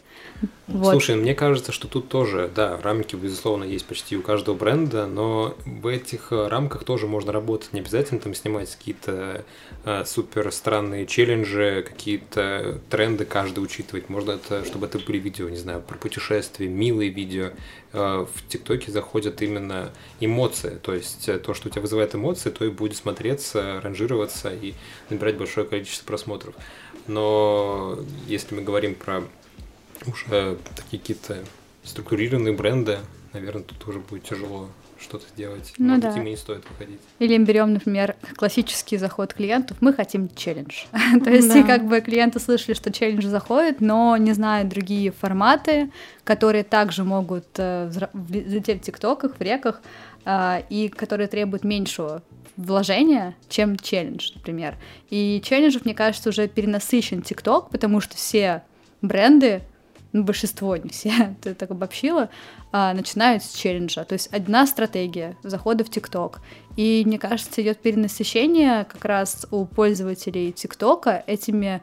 [0.68, 0.92] Вот.
[0.92, 5.56] Слушай, мне кажется, что тут тоже, да, рамки, безусловно, есть почти у каждого бренда, но
[5.66, 7.74] в этих э, рамках тоже можно работать.
[7.74, 9.46] Не обязательно там снимать какие-то
[9.86, 14.10] э, супер странные челленджи, какие-то тренды каждый учитывать.
[14.10, 17.50] Можно это, чтобы это были видео, не знаю, про путешествия, милые видео.
[17.94, 22.50] Э, в ТикТоке заходят именно эмоции, то есть э, то, что у тебя вызывает эмоции,
[22.50, 24.74] то и будет смотреться, ранжироваться и
[25.10, 26.56] набирать большое количество просмотров.
[27.08, 29.24] Но если мы говорим про
[30.06, 31.44] уже такие какие-то
[31.84, 33.00] структурированные бренды,
[33.34, 34.70] наверное, тут уже будет тяжело
[35.00, 35.74] что-то сделать.
[35.78, 36.08] Ну Может да.
[36.10, 37.00] быть, им не стоит выходить.
[37.20, 39.78] Или берем, например, классический заход клиентов.
[39.82, 40.84] Мы хотим челлендж.
[41.24, 41.60] То есть, Да.
[41.60, 45.90] и как бы клиенты слышали, что челлендж заходит, но не знают другие форматы,
[46.24, 49.82] которые также могут э, взлететь в тиктоках, в реках,
[50.26, 52.22] а, и которые требуют меньшего
[52.58, 54.76] вложения, чем челлендж, например.
[55.10, 58.64] И челленджев, мне кажется, уже перенасыщен ТикТок, потому что все
[59.02, 59.62] бренды,
[60.12, 62.30] ну, большинство, не все, ты так обобщила,
[62.72, 64.04] а, начинают с челленджа.
[64.04, 66.42] То есть одна стратегия захода в ТикТок.
[66.76, 71.82] И мне кажется, идет перенасыщение как раз у пользователей ТикТока этими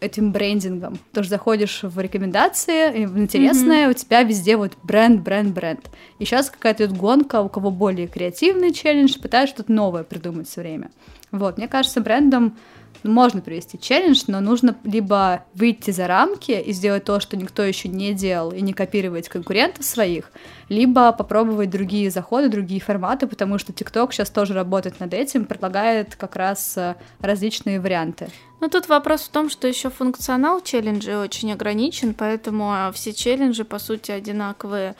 [0.00, 0.98] этим брендингом.
[1.12, 5.90] Тоже заходишь в рекомендации, и в интересное, у тебя везде вот бренд, бренд, бренд.
[6.18, 10.60] И сейчас какая-то идет гонка, у кого более креативный челлендж, пытаются что-то новое придумать все
[10.60, 10.90] время.
[11.32, 12.56] Вот, мне кажется, брендом
[13.02, 17.88] можно провести челлендж, но нужно либо выйти за рамки и сделать то, что никто еще
[17.88, 20.30] не делал, и не копировать конкурентов своих,
[20.68, 26.16] либо попробовать другие заходы, другие форматы, потому что TikTok сейчас тоже работает над этим, предлагает
[26.16, 28.28] как раз э, различные варианты.
[28.60, 33.64] Ну, тут вопрос в том, что еще функционал челленджа очень ограничен, поэтому а, все челленджи,
[33.64, 34.96] по сути, одинаковые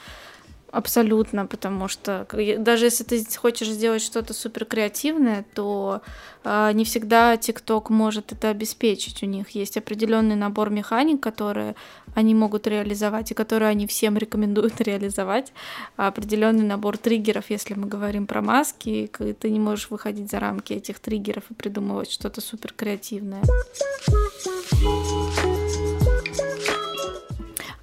[0.70, 2.26] абсолютно, потому что
[2.58, 6.02] даже если ты хочешь сделать что-то супер креативное, то
[6.44, 9.22] а, не всегда TikTok может это обеспечить.
[9.22, 11.74] У них есть определенный набор механик, которые
[12.14, 15.52] они могут реализовать и которые они всем рекомендуют реализовать.
[15.96, 19.10] А определенный набор триггеров, если мы говорим про маски,
[19.40, 23.42] ты не можешь выходить за рамки этих триггеров и придумывать что-то супер креативное.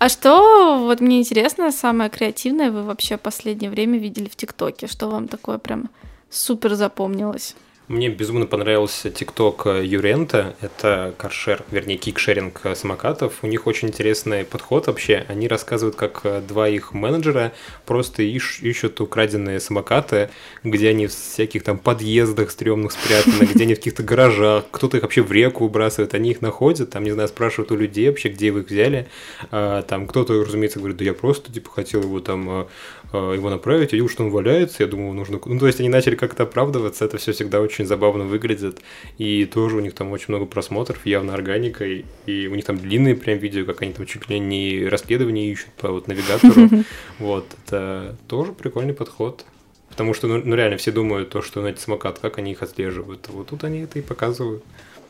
[0.06, 4.86] А что, вот мне интересно, самое креативное вы вообще последнее время видели в ТикТоке?
[4.86, 5.90] Что вам такое прям
[6.30, 7.56] супер запомнилось?
[7.88, 10.56] Мне безумно понравился ТикТок Юрента.
[10.60, 13.34] Это каршер, вернее, кикшеринг э, самокатов.
[13.44, 15.24] У них очень интересный подход вообще.
[15.28, 17.54] Они рассказывают, как э, два их менеджера
[17.86, 20.32] просто ищ- ищут украденные самокаты,
[20.64, 24.64] где они в всяких там подъездах стрёмных спрятаны, где они в каких-то гаражах.
[24.72, 26.16] Кто-то их вообще в реку выбрасывает.
[26.16, 29.08] Они их находят, там, не знаю, спрашивают у людей вообще, где вы их взяли.
[29.52, 32.66] А, Там кто-то, разумеется, говорит, да я просто, типа, хотел его там э, э,
[33.14, 35.40] его направить, я видел, что он валяется, я думал, нужно...
[35.44, 38.82] Ну, то есть они начали как-то оправдываться, это все всегда очень забавно выглядит,
[39.18, 42.78] и тоже у них там очень много просмотров, явно органика, и, и у них там
[42.78, 46.70] длинные прям видео, как они там чуть ли не расследование ищут по вот навигатору,
[47.20, 49.46] вот, это тоже прикольный подход.
[49.90, 52.62] Потому что, ну, ну, реально, все думают то, что на эти самокат, как они их
[52.62, 53.30] отслеживают.
[53.30, 54.62] Вот тут они это и показывают.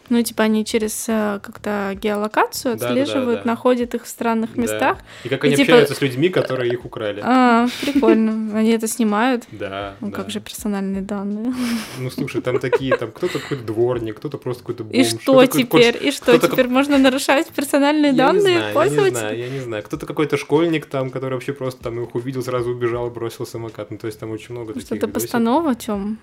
[0.10, 3.52] Ну, типа они через э, как-то геолокацию отслеживают, да.
[3.52, 4.62] находят их в странных Да.
[4.62, 4.98] местах.
[5.24, 7.22] И как И они типа- общаются с людьми, которые их украли.
[7.24, 8.58] А, прикольно.
[8.58, 9.44] Они это снимают.
[9.52, 10.16] Да, Ну, да.
[10.18, 11.54] как же персональные данные.
[12.00, 14.96] Ну, слушай, там такие, там кто-то какой-то дворник, кто-то просто какой-то бомж.
[14.96, 15.98] И что теперь?
[16.02, 16.68] И что теперь?
[16.68, 19.20] Можно нарушать персональные данные знаю, я не пользователя?
[19.20, 19.84] знаю, я не знаю.
[19.84, 23.92] Кто-то какой-то школьник там, который вообще просто там их увидел, сразу убежал, бросил самокат.
[23.92, 26.18] Ну, то есть там очень много таких Что-то постанова, Тём?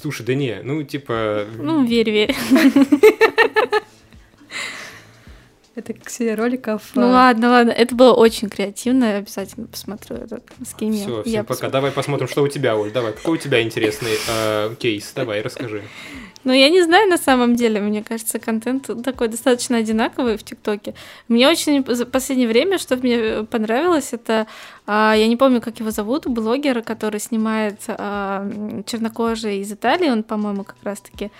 [0.00, 1.44] Слушай, да не, ну, типа...
[1.58, 2.36] Ну, верь, верь.
[5.74, 6.82] Это как серия роликов.
[6.94, 7.70] Ну ладно, ладно.
[7.70, 9.04] Это было очень креативно.
[9.04, 10.90] Я обязательно посмотрю этот скинь.
[10.90, 11.02] мне.
[11.02, 11.70] Все, Я всем пока.
[11.70, 12.90] Давай посмотрим, что у тебя, Оль.
[12.90, 15.12] Давай, какой у тебя интересный э, кейс?
[15.14, 15.84] Давай, расскажи.
[16.44, 17.80] Ну, я не знаю на самом деле.
[17.80, 20.94] Мне кажется, контент такой достаточно одинаковый в ТикТоке.
[21.28, 24.46] Мне очень за последнее время, что мне понравилось, это
[24.90, 28.50] А, я не помню, как его зовут, блогер, который снимает а,
[28.86, 31.30] чернокожий из Италии, он, по-моему, как раз-таки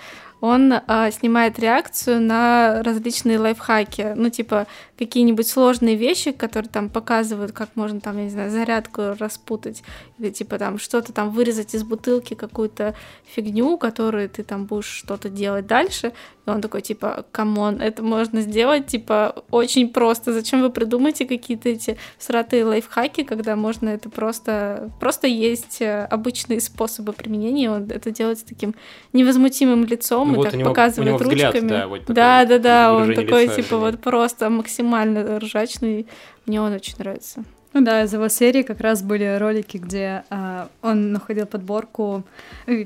[0.41, 4.67] он а, снимает реакцию на различные лайфхаки, ну, типа,
[4.97, 9.83] какие-нибудь сложные вещи, которые там показывают, как можно там, я не знаю, зарядку распутать,
[10.17, 15.29] или типа там что-то там вырезать из бутылки, какую-то фигню, которую ты там будешь что-то
[15.29, 16.13] делать дальше,
[16.49, 21.25] и он такой, типа, come on, это можно сделать, типа, очень просто, зачем вы придумаете
[21.25, 27.89] какие-то эти сратые лайфхаки, когда можно это просто, просто есть э, обычные способы применения, он
[27.89, 28.75] это делает с таким
[29.13, 31.69] невозмутимым лицом, ну, и вот так показывает взгляд, ручками.
[31.69, 36.07] Да, вот да, да, да, он такой, лица, типа, вот просто максимально ржачный,
[36.45, 37.43] мне он очень нравится.
[37.71, 42.23] Ну да, из его серии как раз были ролики, где а, он находил подборку.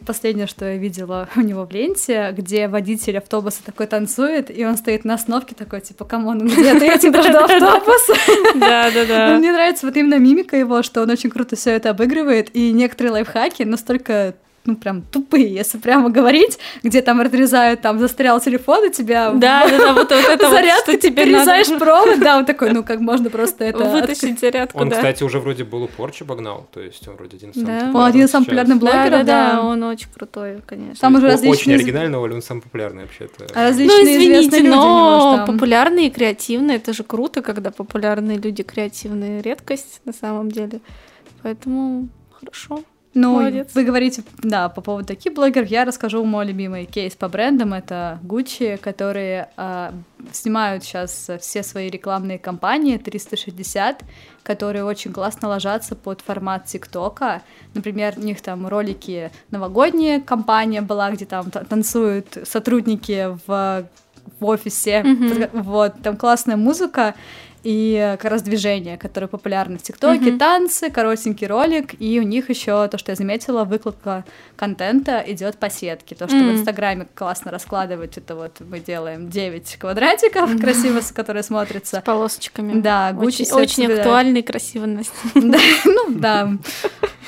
[0.06, 4.76] Последнее, что я видела у него в ленте, где водитель автобуса такой танцует, и он
[4.76, 6.86] стоит на остановке такой, типа, come on, где ты?
[6.86, 8.08] Я тебя жду автобус.
[8.56, 9.38] Да, да, да.
[9.38, 13.14] Мне нравится вот именно мимика его, что он очень круто все это обыгрывает, и некоторые
[13.14, 14.36] лайфхаки настолько
[14.66, 19.32] ну, прям тупые, если прямо говорить, где там разрезают, там, застрял телефон, у тебя...
[19.32, 21.84] Да, да, да, вот, вот это зарядка, вот, что тебе перерезаешь надо...
[21.84, 23.84] провод, да, вот такой, ну, как можно просто это...
[23.84, 24.96] Вытащить зарядку, Он, да.
[24.96, 28.00] кстати, уже вроде был у Порчи обогнал, то есть он вроде один из самых да.
[28.00, 31.02] Он один из самых популярных блогеров, да, да, да, он очень крутой, конечно.
[31.02, 31.52] Там уже различные...
[31.52, 33.48] Очень оригинальный, он самый популярный вообще-то.
[33.54, 39.42] А различные ну, извините, но популярные и креативные, это же круто, когда популярные люди креативные,
[39.42, 40.80] редкость на самом деле,
[41.42, 42.08] поэтому
[42.40, 42.84] хорошо.
[43.14, 43.70] Ну, Молодец.
[43.76, 48.20] вы говорите, да, по поводу таких блогеров, я расскажу мой любимый кейс по брендам, это
[48.24, 49.92] Gucci, которые э,
[50.32, 54.04] снимают сейчас все свои рекламные кампании 360,
[54.42, 57.44] которые очень классно ложатся под формат ТикТока.
[57.76, 63.88] Например, у них там ролики новогодняя кампания была, где там танцуют сотрудники в
[64.40, 65.62] в офисе, mm-hmm.
[65.62, 67.16] вот, там классная музыка,
[67.64, 70.38] и как раз движения, которые популярны в ТикТоке, mm-hmm.
[70.38, 75.70] танцы, коротенький ролик, и у них еще то, что я заметила, выкладка контента идет по
[75.70, 76.16] сетке.
[76.16, 76.52] То, что mm-hmm.
[76.52, 80.62] в Инстаграме классно раскладывать, это вот мы делаем 9 квадратиков mm-hmm.
[80.62, 82.00] красиво, которые смотрятся.
[82.00, 82.80] С полосочками.
[82.82, 85.14] Да, Гуччи Очень, очень актуальный и красивый Настя.
[85.86, 86.52] Ну да,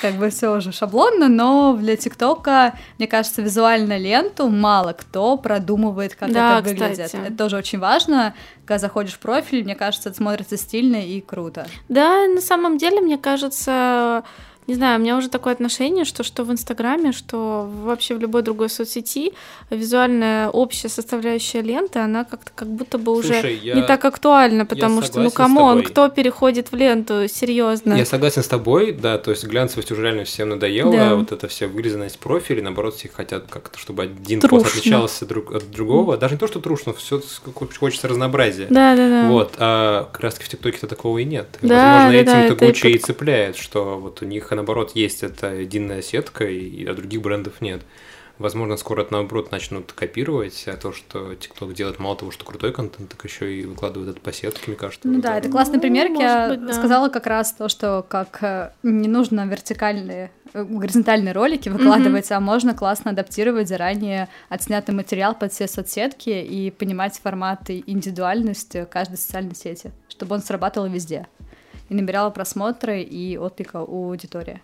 [0.01, 6.15] как бы все уже шаблонно, но для ТикТока, мне кажется, визуально ленту мало кто продумывает,
[6.15, 7.13] как это выглядит.
[7.13, 8.33] Это тоже очень важно
[8.65, 11.67] когда заходишь в профиль, мне кажется, это смотрится стильно и круто.
[11.87, 14.23] Да, на самом деле, мне кажется,
[14.67, 18.41] не знаю, у меня уже такое отношение, что что в Инстаграме, что вообще в любой
[18.41, 19.33] другой соцсети
[19.69, 23.75] визуальная общая составляющая ленты, она как-то как будто бы уже Слушай, я...
[23.75, 27.93] не так актуальна, потому что, ну, come on, кто переходит в ленту, серьезно.
[27.93, 31.15] Я согласен с тобой, да, то есть глянцевость уже реально всем надоела, да.
[31.15, 34.63] вот это вся вырезанность профиля, наоборот, все хотят как-то, чтобы один трушно.
[34.63, 37.21] пост отличался друг от другого, даже не то, что трушно, все
[37.53, 38.67] хочется разнообразия.
[38.69, 39.29] Да, да, да.
[39.29, 41.47] Вот, а как раз в ТикТоке-то такого и нет.
[41.61, 45.53] Да, Возможно, да, этим-то да, Гуччи и цепляет, что вот у них наоборот, есть эта
[45.53, 47.83] единая сетка, и, а других брендов нет.
[48.37, 52.73] Возможно, скоро это, наоборот, начнут копировать, а то, что TikTok делает мало того, что крутой
[52.73, 55.07] контент, так еще и выкладывает это по сетке, мне кажется.
[55.07, 56.11] Ну да, это классный ну, пример.
[56.11, 56.73] Я быть, да.
[56.73, 62.35] сказала как раз то, что как э, не нужно вертикальные, э, горизонтальные ролики выкладывать, mm-hmm.
[62.35, 68.75] а можно классно адаптировать заранее отснятый материал под все соцсетки и понимать формат и индивидуальность
[68.89, 71.27] каждой социальной сети, чтобы он срабатывал везде
[71.89, 74.61] и набирала просмотры и отклика у аудитории.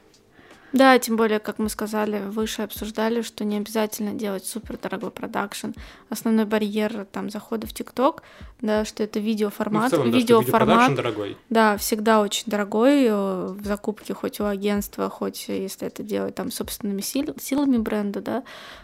[0.73, 5.71] Да, тем более, как мы сказали, выше обсуждали, что не обязательно делать супер дорогой продакшн.
[6.09, 8.23] Основной барьер там захода в ТикТок,
[8.61, 9.83] да, что это видеоформат.
[9.83, 11.37] Ну, целом, видеоформат, да, дорогой.
[11.49, 16.51] Да, всегда очень дорогой э, в закупке, хоть у агентства, хоть если это делать там
[16.51, 18.43] собственными сил, силами бренда, да,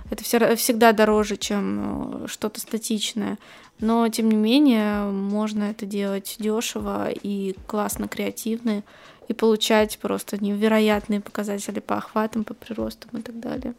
[0.09, 3.37] это все, всегда дороже, чем э, что-то статичное.
[3.79, 8.83] Но тем не менее можно это делать дешево и классно креативно
[9.27, 13.73] и получать просто невероятные показатели по охватам, по приростам и так далее.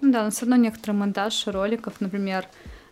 [0.00, 2.46] Ну да, но все равно некоторый монтаж роликов, например,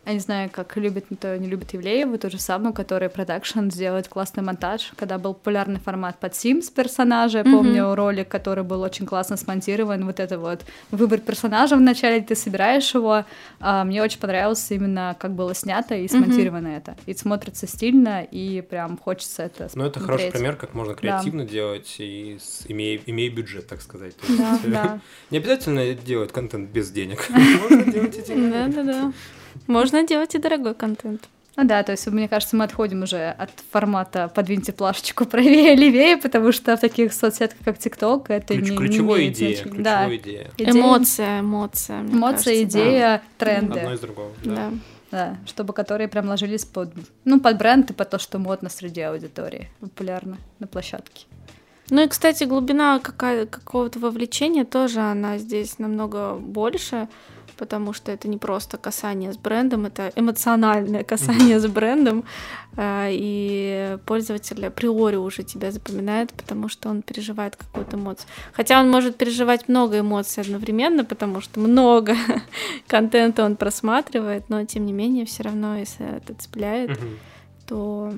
[0.09, 4.09] я не знаю, как любит, кто не любит Ивлееву, то же самое, который продакшн сделает
[4.09, 7.53] классный монтаж, когда был популярный формат под Sims персонажа, я mm-hmm.
[7.53, 12.95] помню ролик, который был очень классно смонтирован, вот это вот выбор персонажа вначале, ты собираешь
[12.95, 13.25] его,
[13.61, 16.79] а, мне очень понравилось именно, как было снято и смонтировано mm-hmm.
[16.79, 21.45] это, и смотрится стильно, и прям хочется это Ну, это хороший пример, как можно креативно
[21.45, 21.51] да.
[21.51, 24.15] делать, и с, имея, имея бюджет, так сказать.
[24.27, 25.01] Да, да.
[25.31, 29.13] Не обязательно делать контент без денег, можно делать эти Да-да-да.
[29.67, 31.29] Можно делать и дорогой контент.
[31.57, 36.17] Ну да, то есть, мне кажется, мы отходим уже от формата «подвиньте плашечку правее левее»,
[36.17, 40.17] потому что в таких соцсетках, как ТикТок, это Ключ, не Ключевая не идея, ключевая да.
[40.17, 40.51] идея.
[40.57, 42.01] Эмоция, эмоция.
[42.03, 43.45] Эмоция, кажется, идея, да.
[43.45, 43.81] тренды.
[43.81, 44.55] Одно из другого, да.
[44.55, 44.73] да.
[45.11, 46.93] Да, чтобы которые прям ложились под,
[47.25, 51.25] ну, под бренд и под то, что модно среди аудитории, популярно на площадке.
[51.91, 57.09] Ну и, кстати, глубина какая- какого-то вовлечения тоже, она здесь намного больше,
[57.59, 62.25] потому что это не просто касание с брендом, это эмоциональное касание с брендом,
[62.77, 68.29] а, и пользователь априори уже тебя запоминает, потому что он переживает какую-то эмоцию.
[68.53, 72.17] Хотя он может переживать много эмоций одновременно, потому что много
[72.87, 76.99] контента он просматривает, но тем не менее все равно, если это цепляет,
[77.67, 78.15] то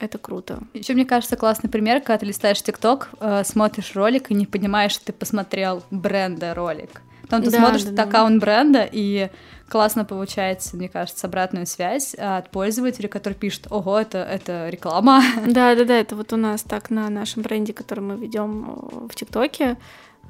[0.00, 0.62] это круто.
[0.74, 4.92] Еще мне кажется классный пример, когда ты листаешь ТикТок, э, смотришь ролик и не понимаешь,
[4.92, 7.02] что ты посмотрел бренда ролик.
[7.30, 8.02] Потом ты Да, смотришь да, этот да.
[8.02, 9.30] аккаунт бренда, и
[9.68, 15.22] классно получается, мне кажется, обратную связь от пользователя, который пишет, ого, это, это реклама.
[15.46, 19.14] Да, да, да, это вот у нас так на нашем бренде, который мы ведем в
[19.14, 19.76] ТикТоке.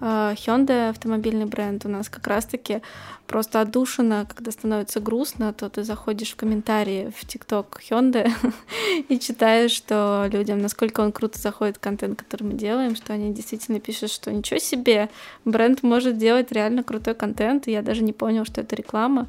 [0.01, 2.82] Э, Hyundai автомобильный бренд у нас как раз-таки
[3.26, 8.30] просто отдушина, когда становится грустно, то ты заходишь в комментарии в ТикТок Hyundai
[9.09, 13.78] и читаешь, что людям, насколько он круто заходит контент, который мы делаем, что они действительно
[13.80, 15.09] пишут, что ничего себе,
[15.44, 19.28] бренд может делать реально крутой контент, и я даже не понял, что это реклама.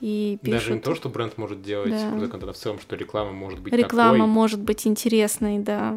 [0.00, 2.10] И пишут, Даже не то, что бренд может делать Да.
[2.10, 4.26] крутой контент, а в целом, что реклама может быть реклама такой.
[4.28, 5.96] может быть интересной, да.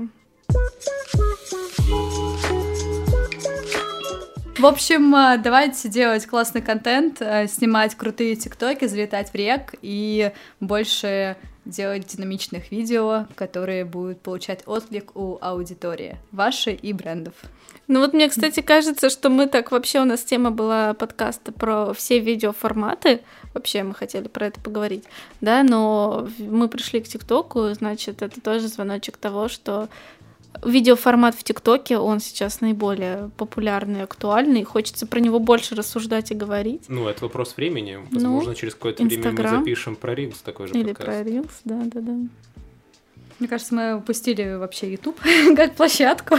[4.58, 10.34] В общем, э, давайте делать классный контент, э, снимать крутые тиктоки, залетать в рек и
[10.60, 17.34] больше делать динамичных видео, которые будут получать отклик у аудитории вашей и брендов.
[17.88, 21.94] Ну вот мне, кстати, кажется, что мы так вообще у нас тема была подкаста про
[21.94, 23.22] все видеоформаты.
[23.54, 25.06] Вообще мы хотели про это поговорить,
[25.40, 29.88] да, но мы пришли к ТикТоку, значит, это тоже звоночек того, что
[30.64, 36.32] видеоформат в ТикТоке, он сейчас наиболее популярный и актуальный, и хочется про него больше рассуждать
[36.32, 36.84] и говорить.
[36.88, 38.00] Ну, это вопрос времени.
[38.12, 41.06] Ну, Возможно, через какое-то время мы запишем про Reels такой же Или подкаст.
[41.06, 42.16] про Reels, да-да-да.
[43.40, 45.20] Мне кажется, мы упустили вообще YouTube
[45.56, 46.36] как площадку,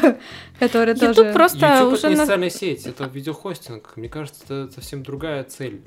[0.60, 1.32] которая YouTube тоже...
[1.32, 3.96] просто YouTube уже это не на- социальная сеть, это видеохостинг.
[3.96, 5.82] Мне кажется, это совсем другая цель.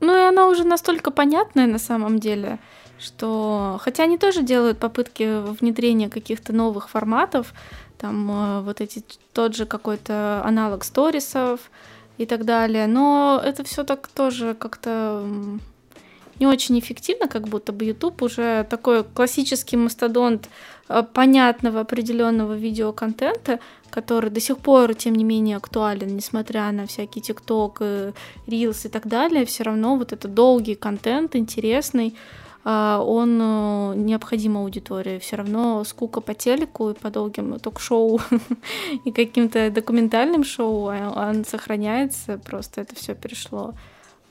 [0.00, 2.58] Ну и она уже настолько понятная на самом деле,
[2.98, 3.78] что...
[3.80, 7.52] Хотя они тоже делают попытки внедрения каких-то новых форматов,
[7.98, 11.70] там э, вот эти, тот же какой-то аналог сторисов
[12.18, 15.24] и так далее, но это все так тоже как-то
[16.38, 20.48] не очень эффективно, как будто бы YouTube уже такой классический мастодонт
[20.88, 23.58] э, понятного определенного видеоконтента,
[23.90, 28.12] который до сих пор, тем не менее, актуален, несмотря на всякий ТикТок, э,
[28.46, 32.14] Reels и так далее, все равно вот это долгий контент, интересный,
[32.98, 35.20] он э, необходим аудитории.
[35.20, 38.20] Все равно скука по телеку и по долгим ток-шоу
[39.04, 43.74] и каким-то документальным шоу, а, он сохраняется, просто это все перешло.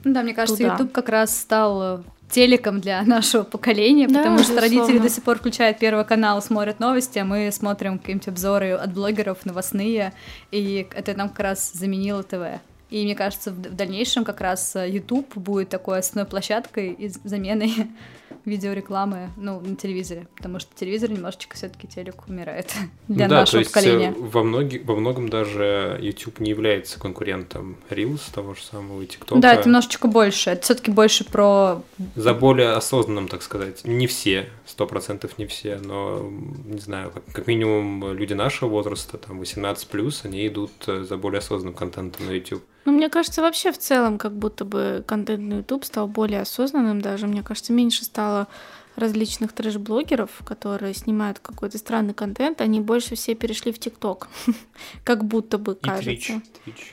[0.03, 0.73] Ну Да, мне кажется, туда.
[0.73, 5.23] YouTube как раз стал э, телеком для нашего поколения, Да, потому что родители до сих
[5.23, 10.11] пор включают первый канал, смотрят новости, а мы смотрим какие-нибудь обзоры от блогеров новостные,
[10.51, 12.59] и это нам как раз заменило ТВ.
[12.89, 17.09] И мне кажется, в в дальнейшем как раз э, YouTube будет такой основной площадкой и
[17.23, 17.73] заменой
[18.45, 22.73] видеорекламы, ну, на телевизоре, потому что телевизор немножечко все таки телек умирает
[23.07, 24.09] для ну да, то нашего есть поколения.
[24.09, 29.05] э, во, многи, во многом даже YouTube не является конкурентом Reels, того же самого и
[29.05, 29.39] TikTok.
[29.39, 30.51] Да, это немножечко больше.
[30.51, 31.81] Это все-таки больше про
[32.15, 33.85] За более осознанным, так сказать.
[33.85, 36.29] Не все, сто процентов не все, но,
[36.65, 41.75] не знаю, как, как минимум люди нашего возраста, там, 18+, они идут за более осознанным
[41.75, 42.63] контентом на YouTube.
[42.85, 47.01] Ну, мне кажется, вообще в целом, как будто бы контент на YouTube стал более осознанным
[47.01, 47.27] даже.
[47.27, 48.47] Мне кажется, меньше стало
[48.95, 54.29] различных трэш-блогеров, которые снимают какой-то странный контент, они больше все перешли в ТикТок,
[55.03, 56.41] как будто бы кажется.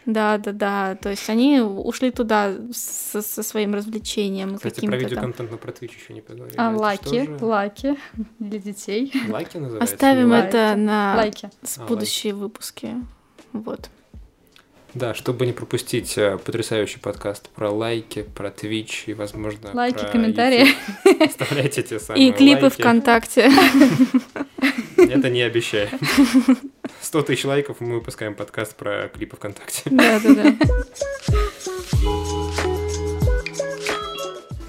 [0.05, 0.95] Да, да, да.
[0.97, 5.93] То есть они ушли туда со, со своим развлечением Кстати, про видеоконтент мы про Twitch
[5.97, 6.57] еще не поговорили.
[6.59, 7.97] а, лаки, лаки
[8.38, 9.12] для детей.
[9.28, 9.95] Лайки называется?
[9.95, 12.97] Оставим это на А, будущие выпуски.
[13.53, 13.90] Вот.
[14.95, 20.09] Да, чтобы не пропустить э, потрясающий подкаст про Likee, про Twitch и, возможно, Лайки, про
[20.09, 20.68] комментарии.
[21.05, 21.22] YouTube.
[21.22, 22.74] Оставляйте те самые И клипы лайки.
[22.80, 23.51] ВКонтакте.
[24.99, 25.88] Это не обещаю.
[27.01, 29.82] 100 тысяч лайков, и мы выпускаем подкаст про клипы ВКонтакте.
[29.90, 30.55] Да, да, да.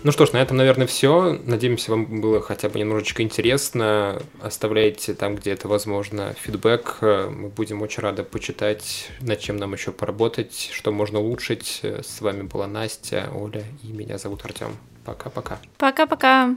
[0.04, 1.40] Ну что ж, на этом, наверное, все.
[1.46, 4.22] Надеемся, вам было хотя бы немножечко интересно.
[4.42, 6.98] Оставляйте там, где это возможно, фидбэк.
[7.02, 11.80] Мы будем очень рады почитать, над чем нам еще поработать, что можно улучшить.
[11.84, 14.76] С вами была Настя, Оля и меня зовут Артем.
[15.06, 15.60] Пока-пока.
[15.78, 16.56] Пока-пока.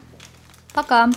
[0.75, 1.09] Пока.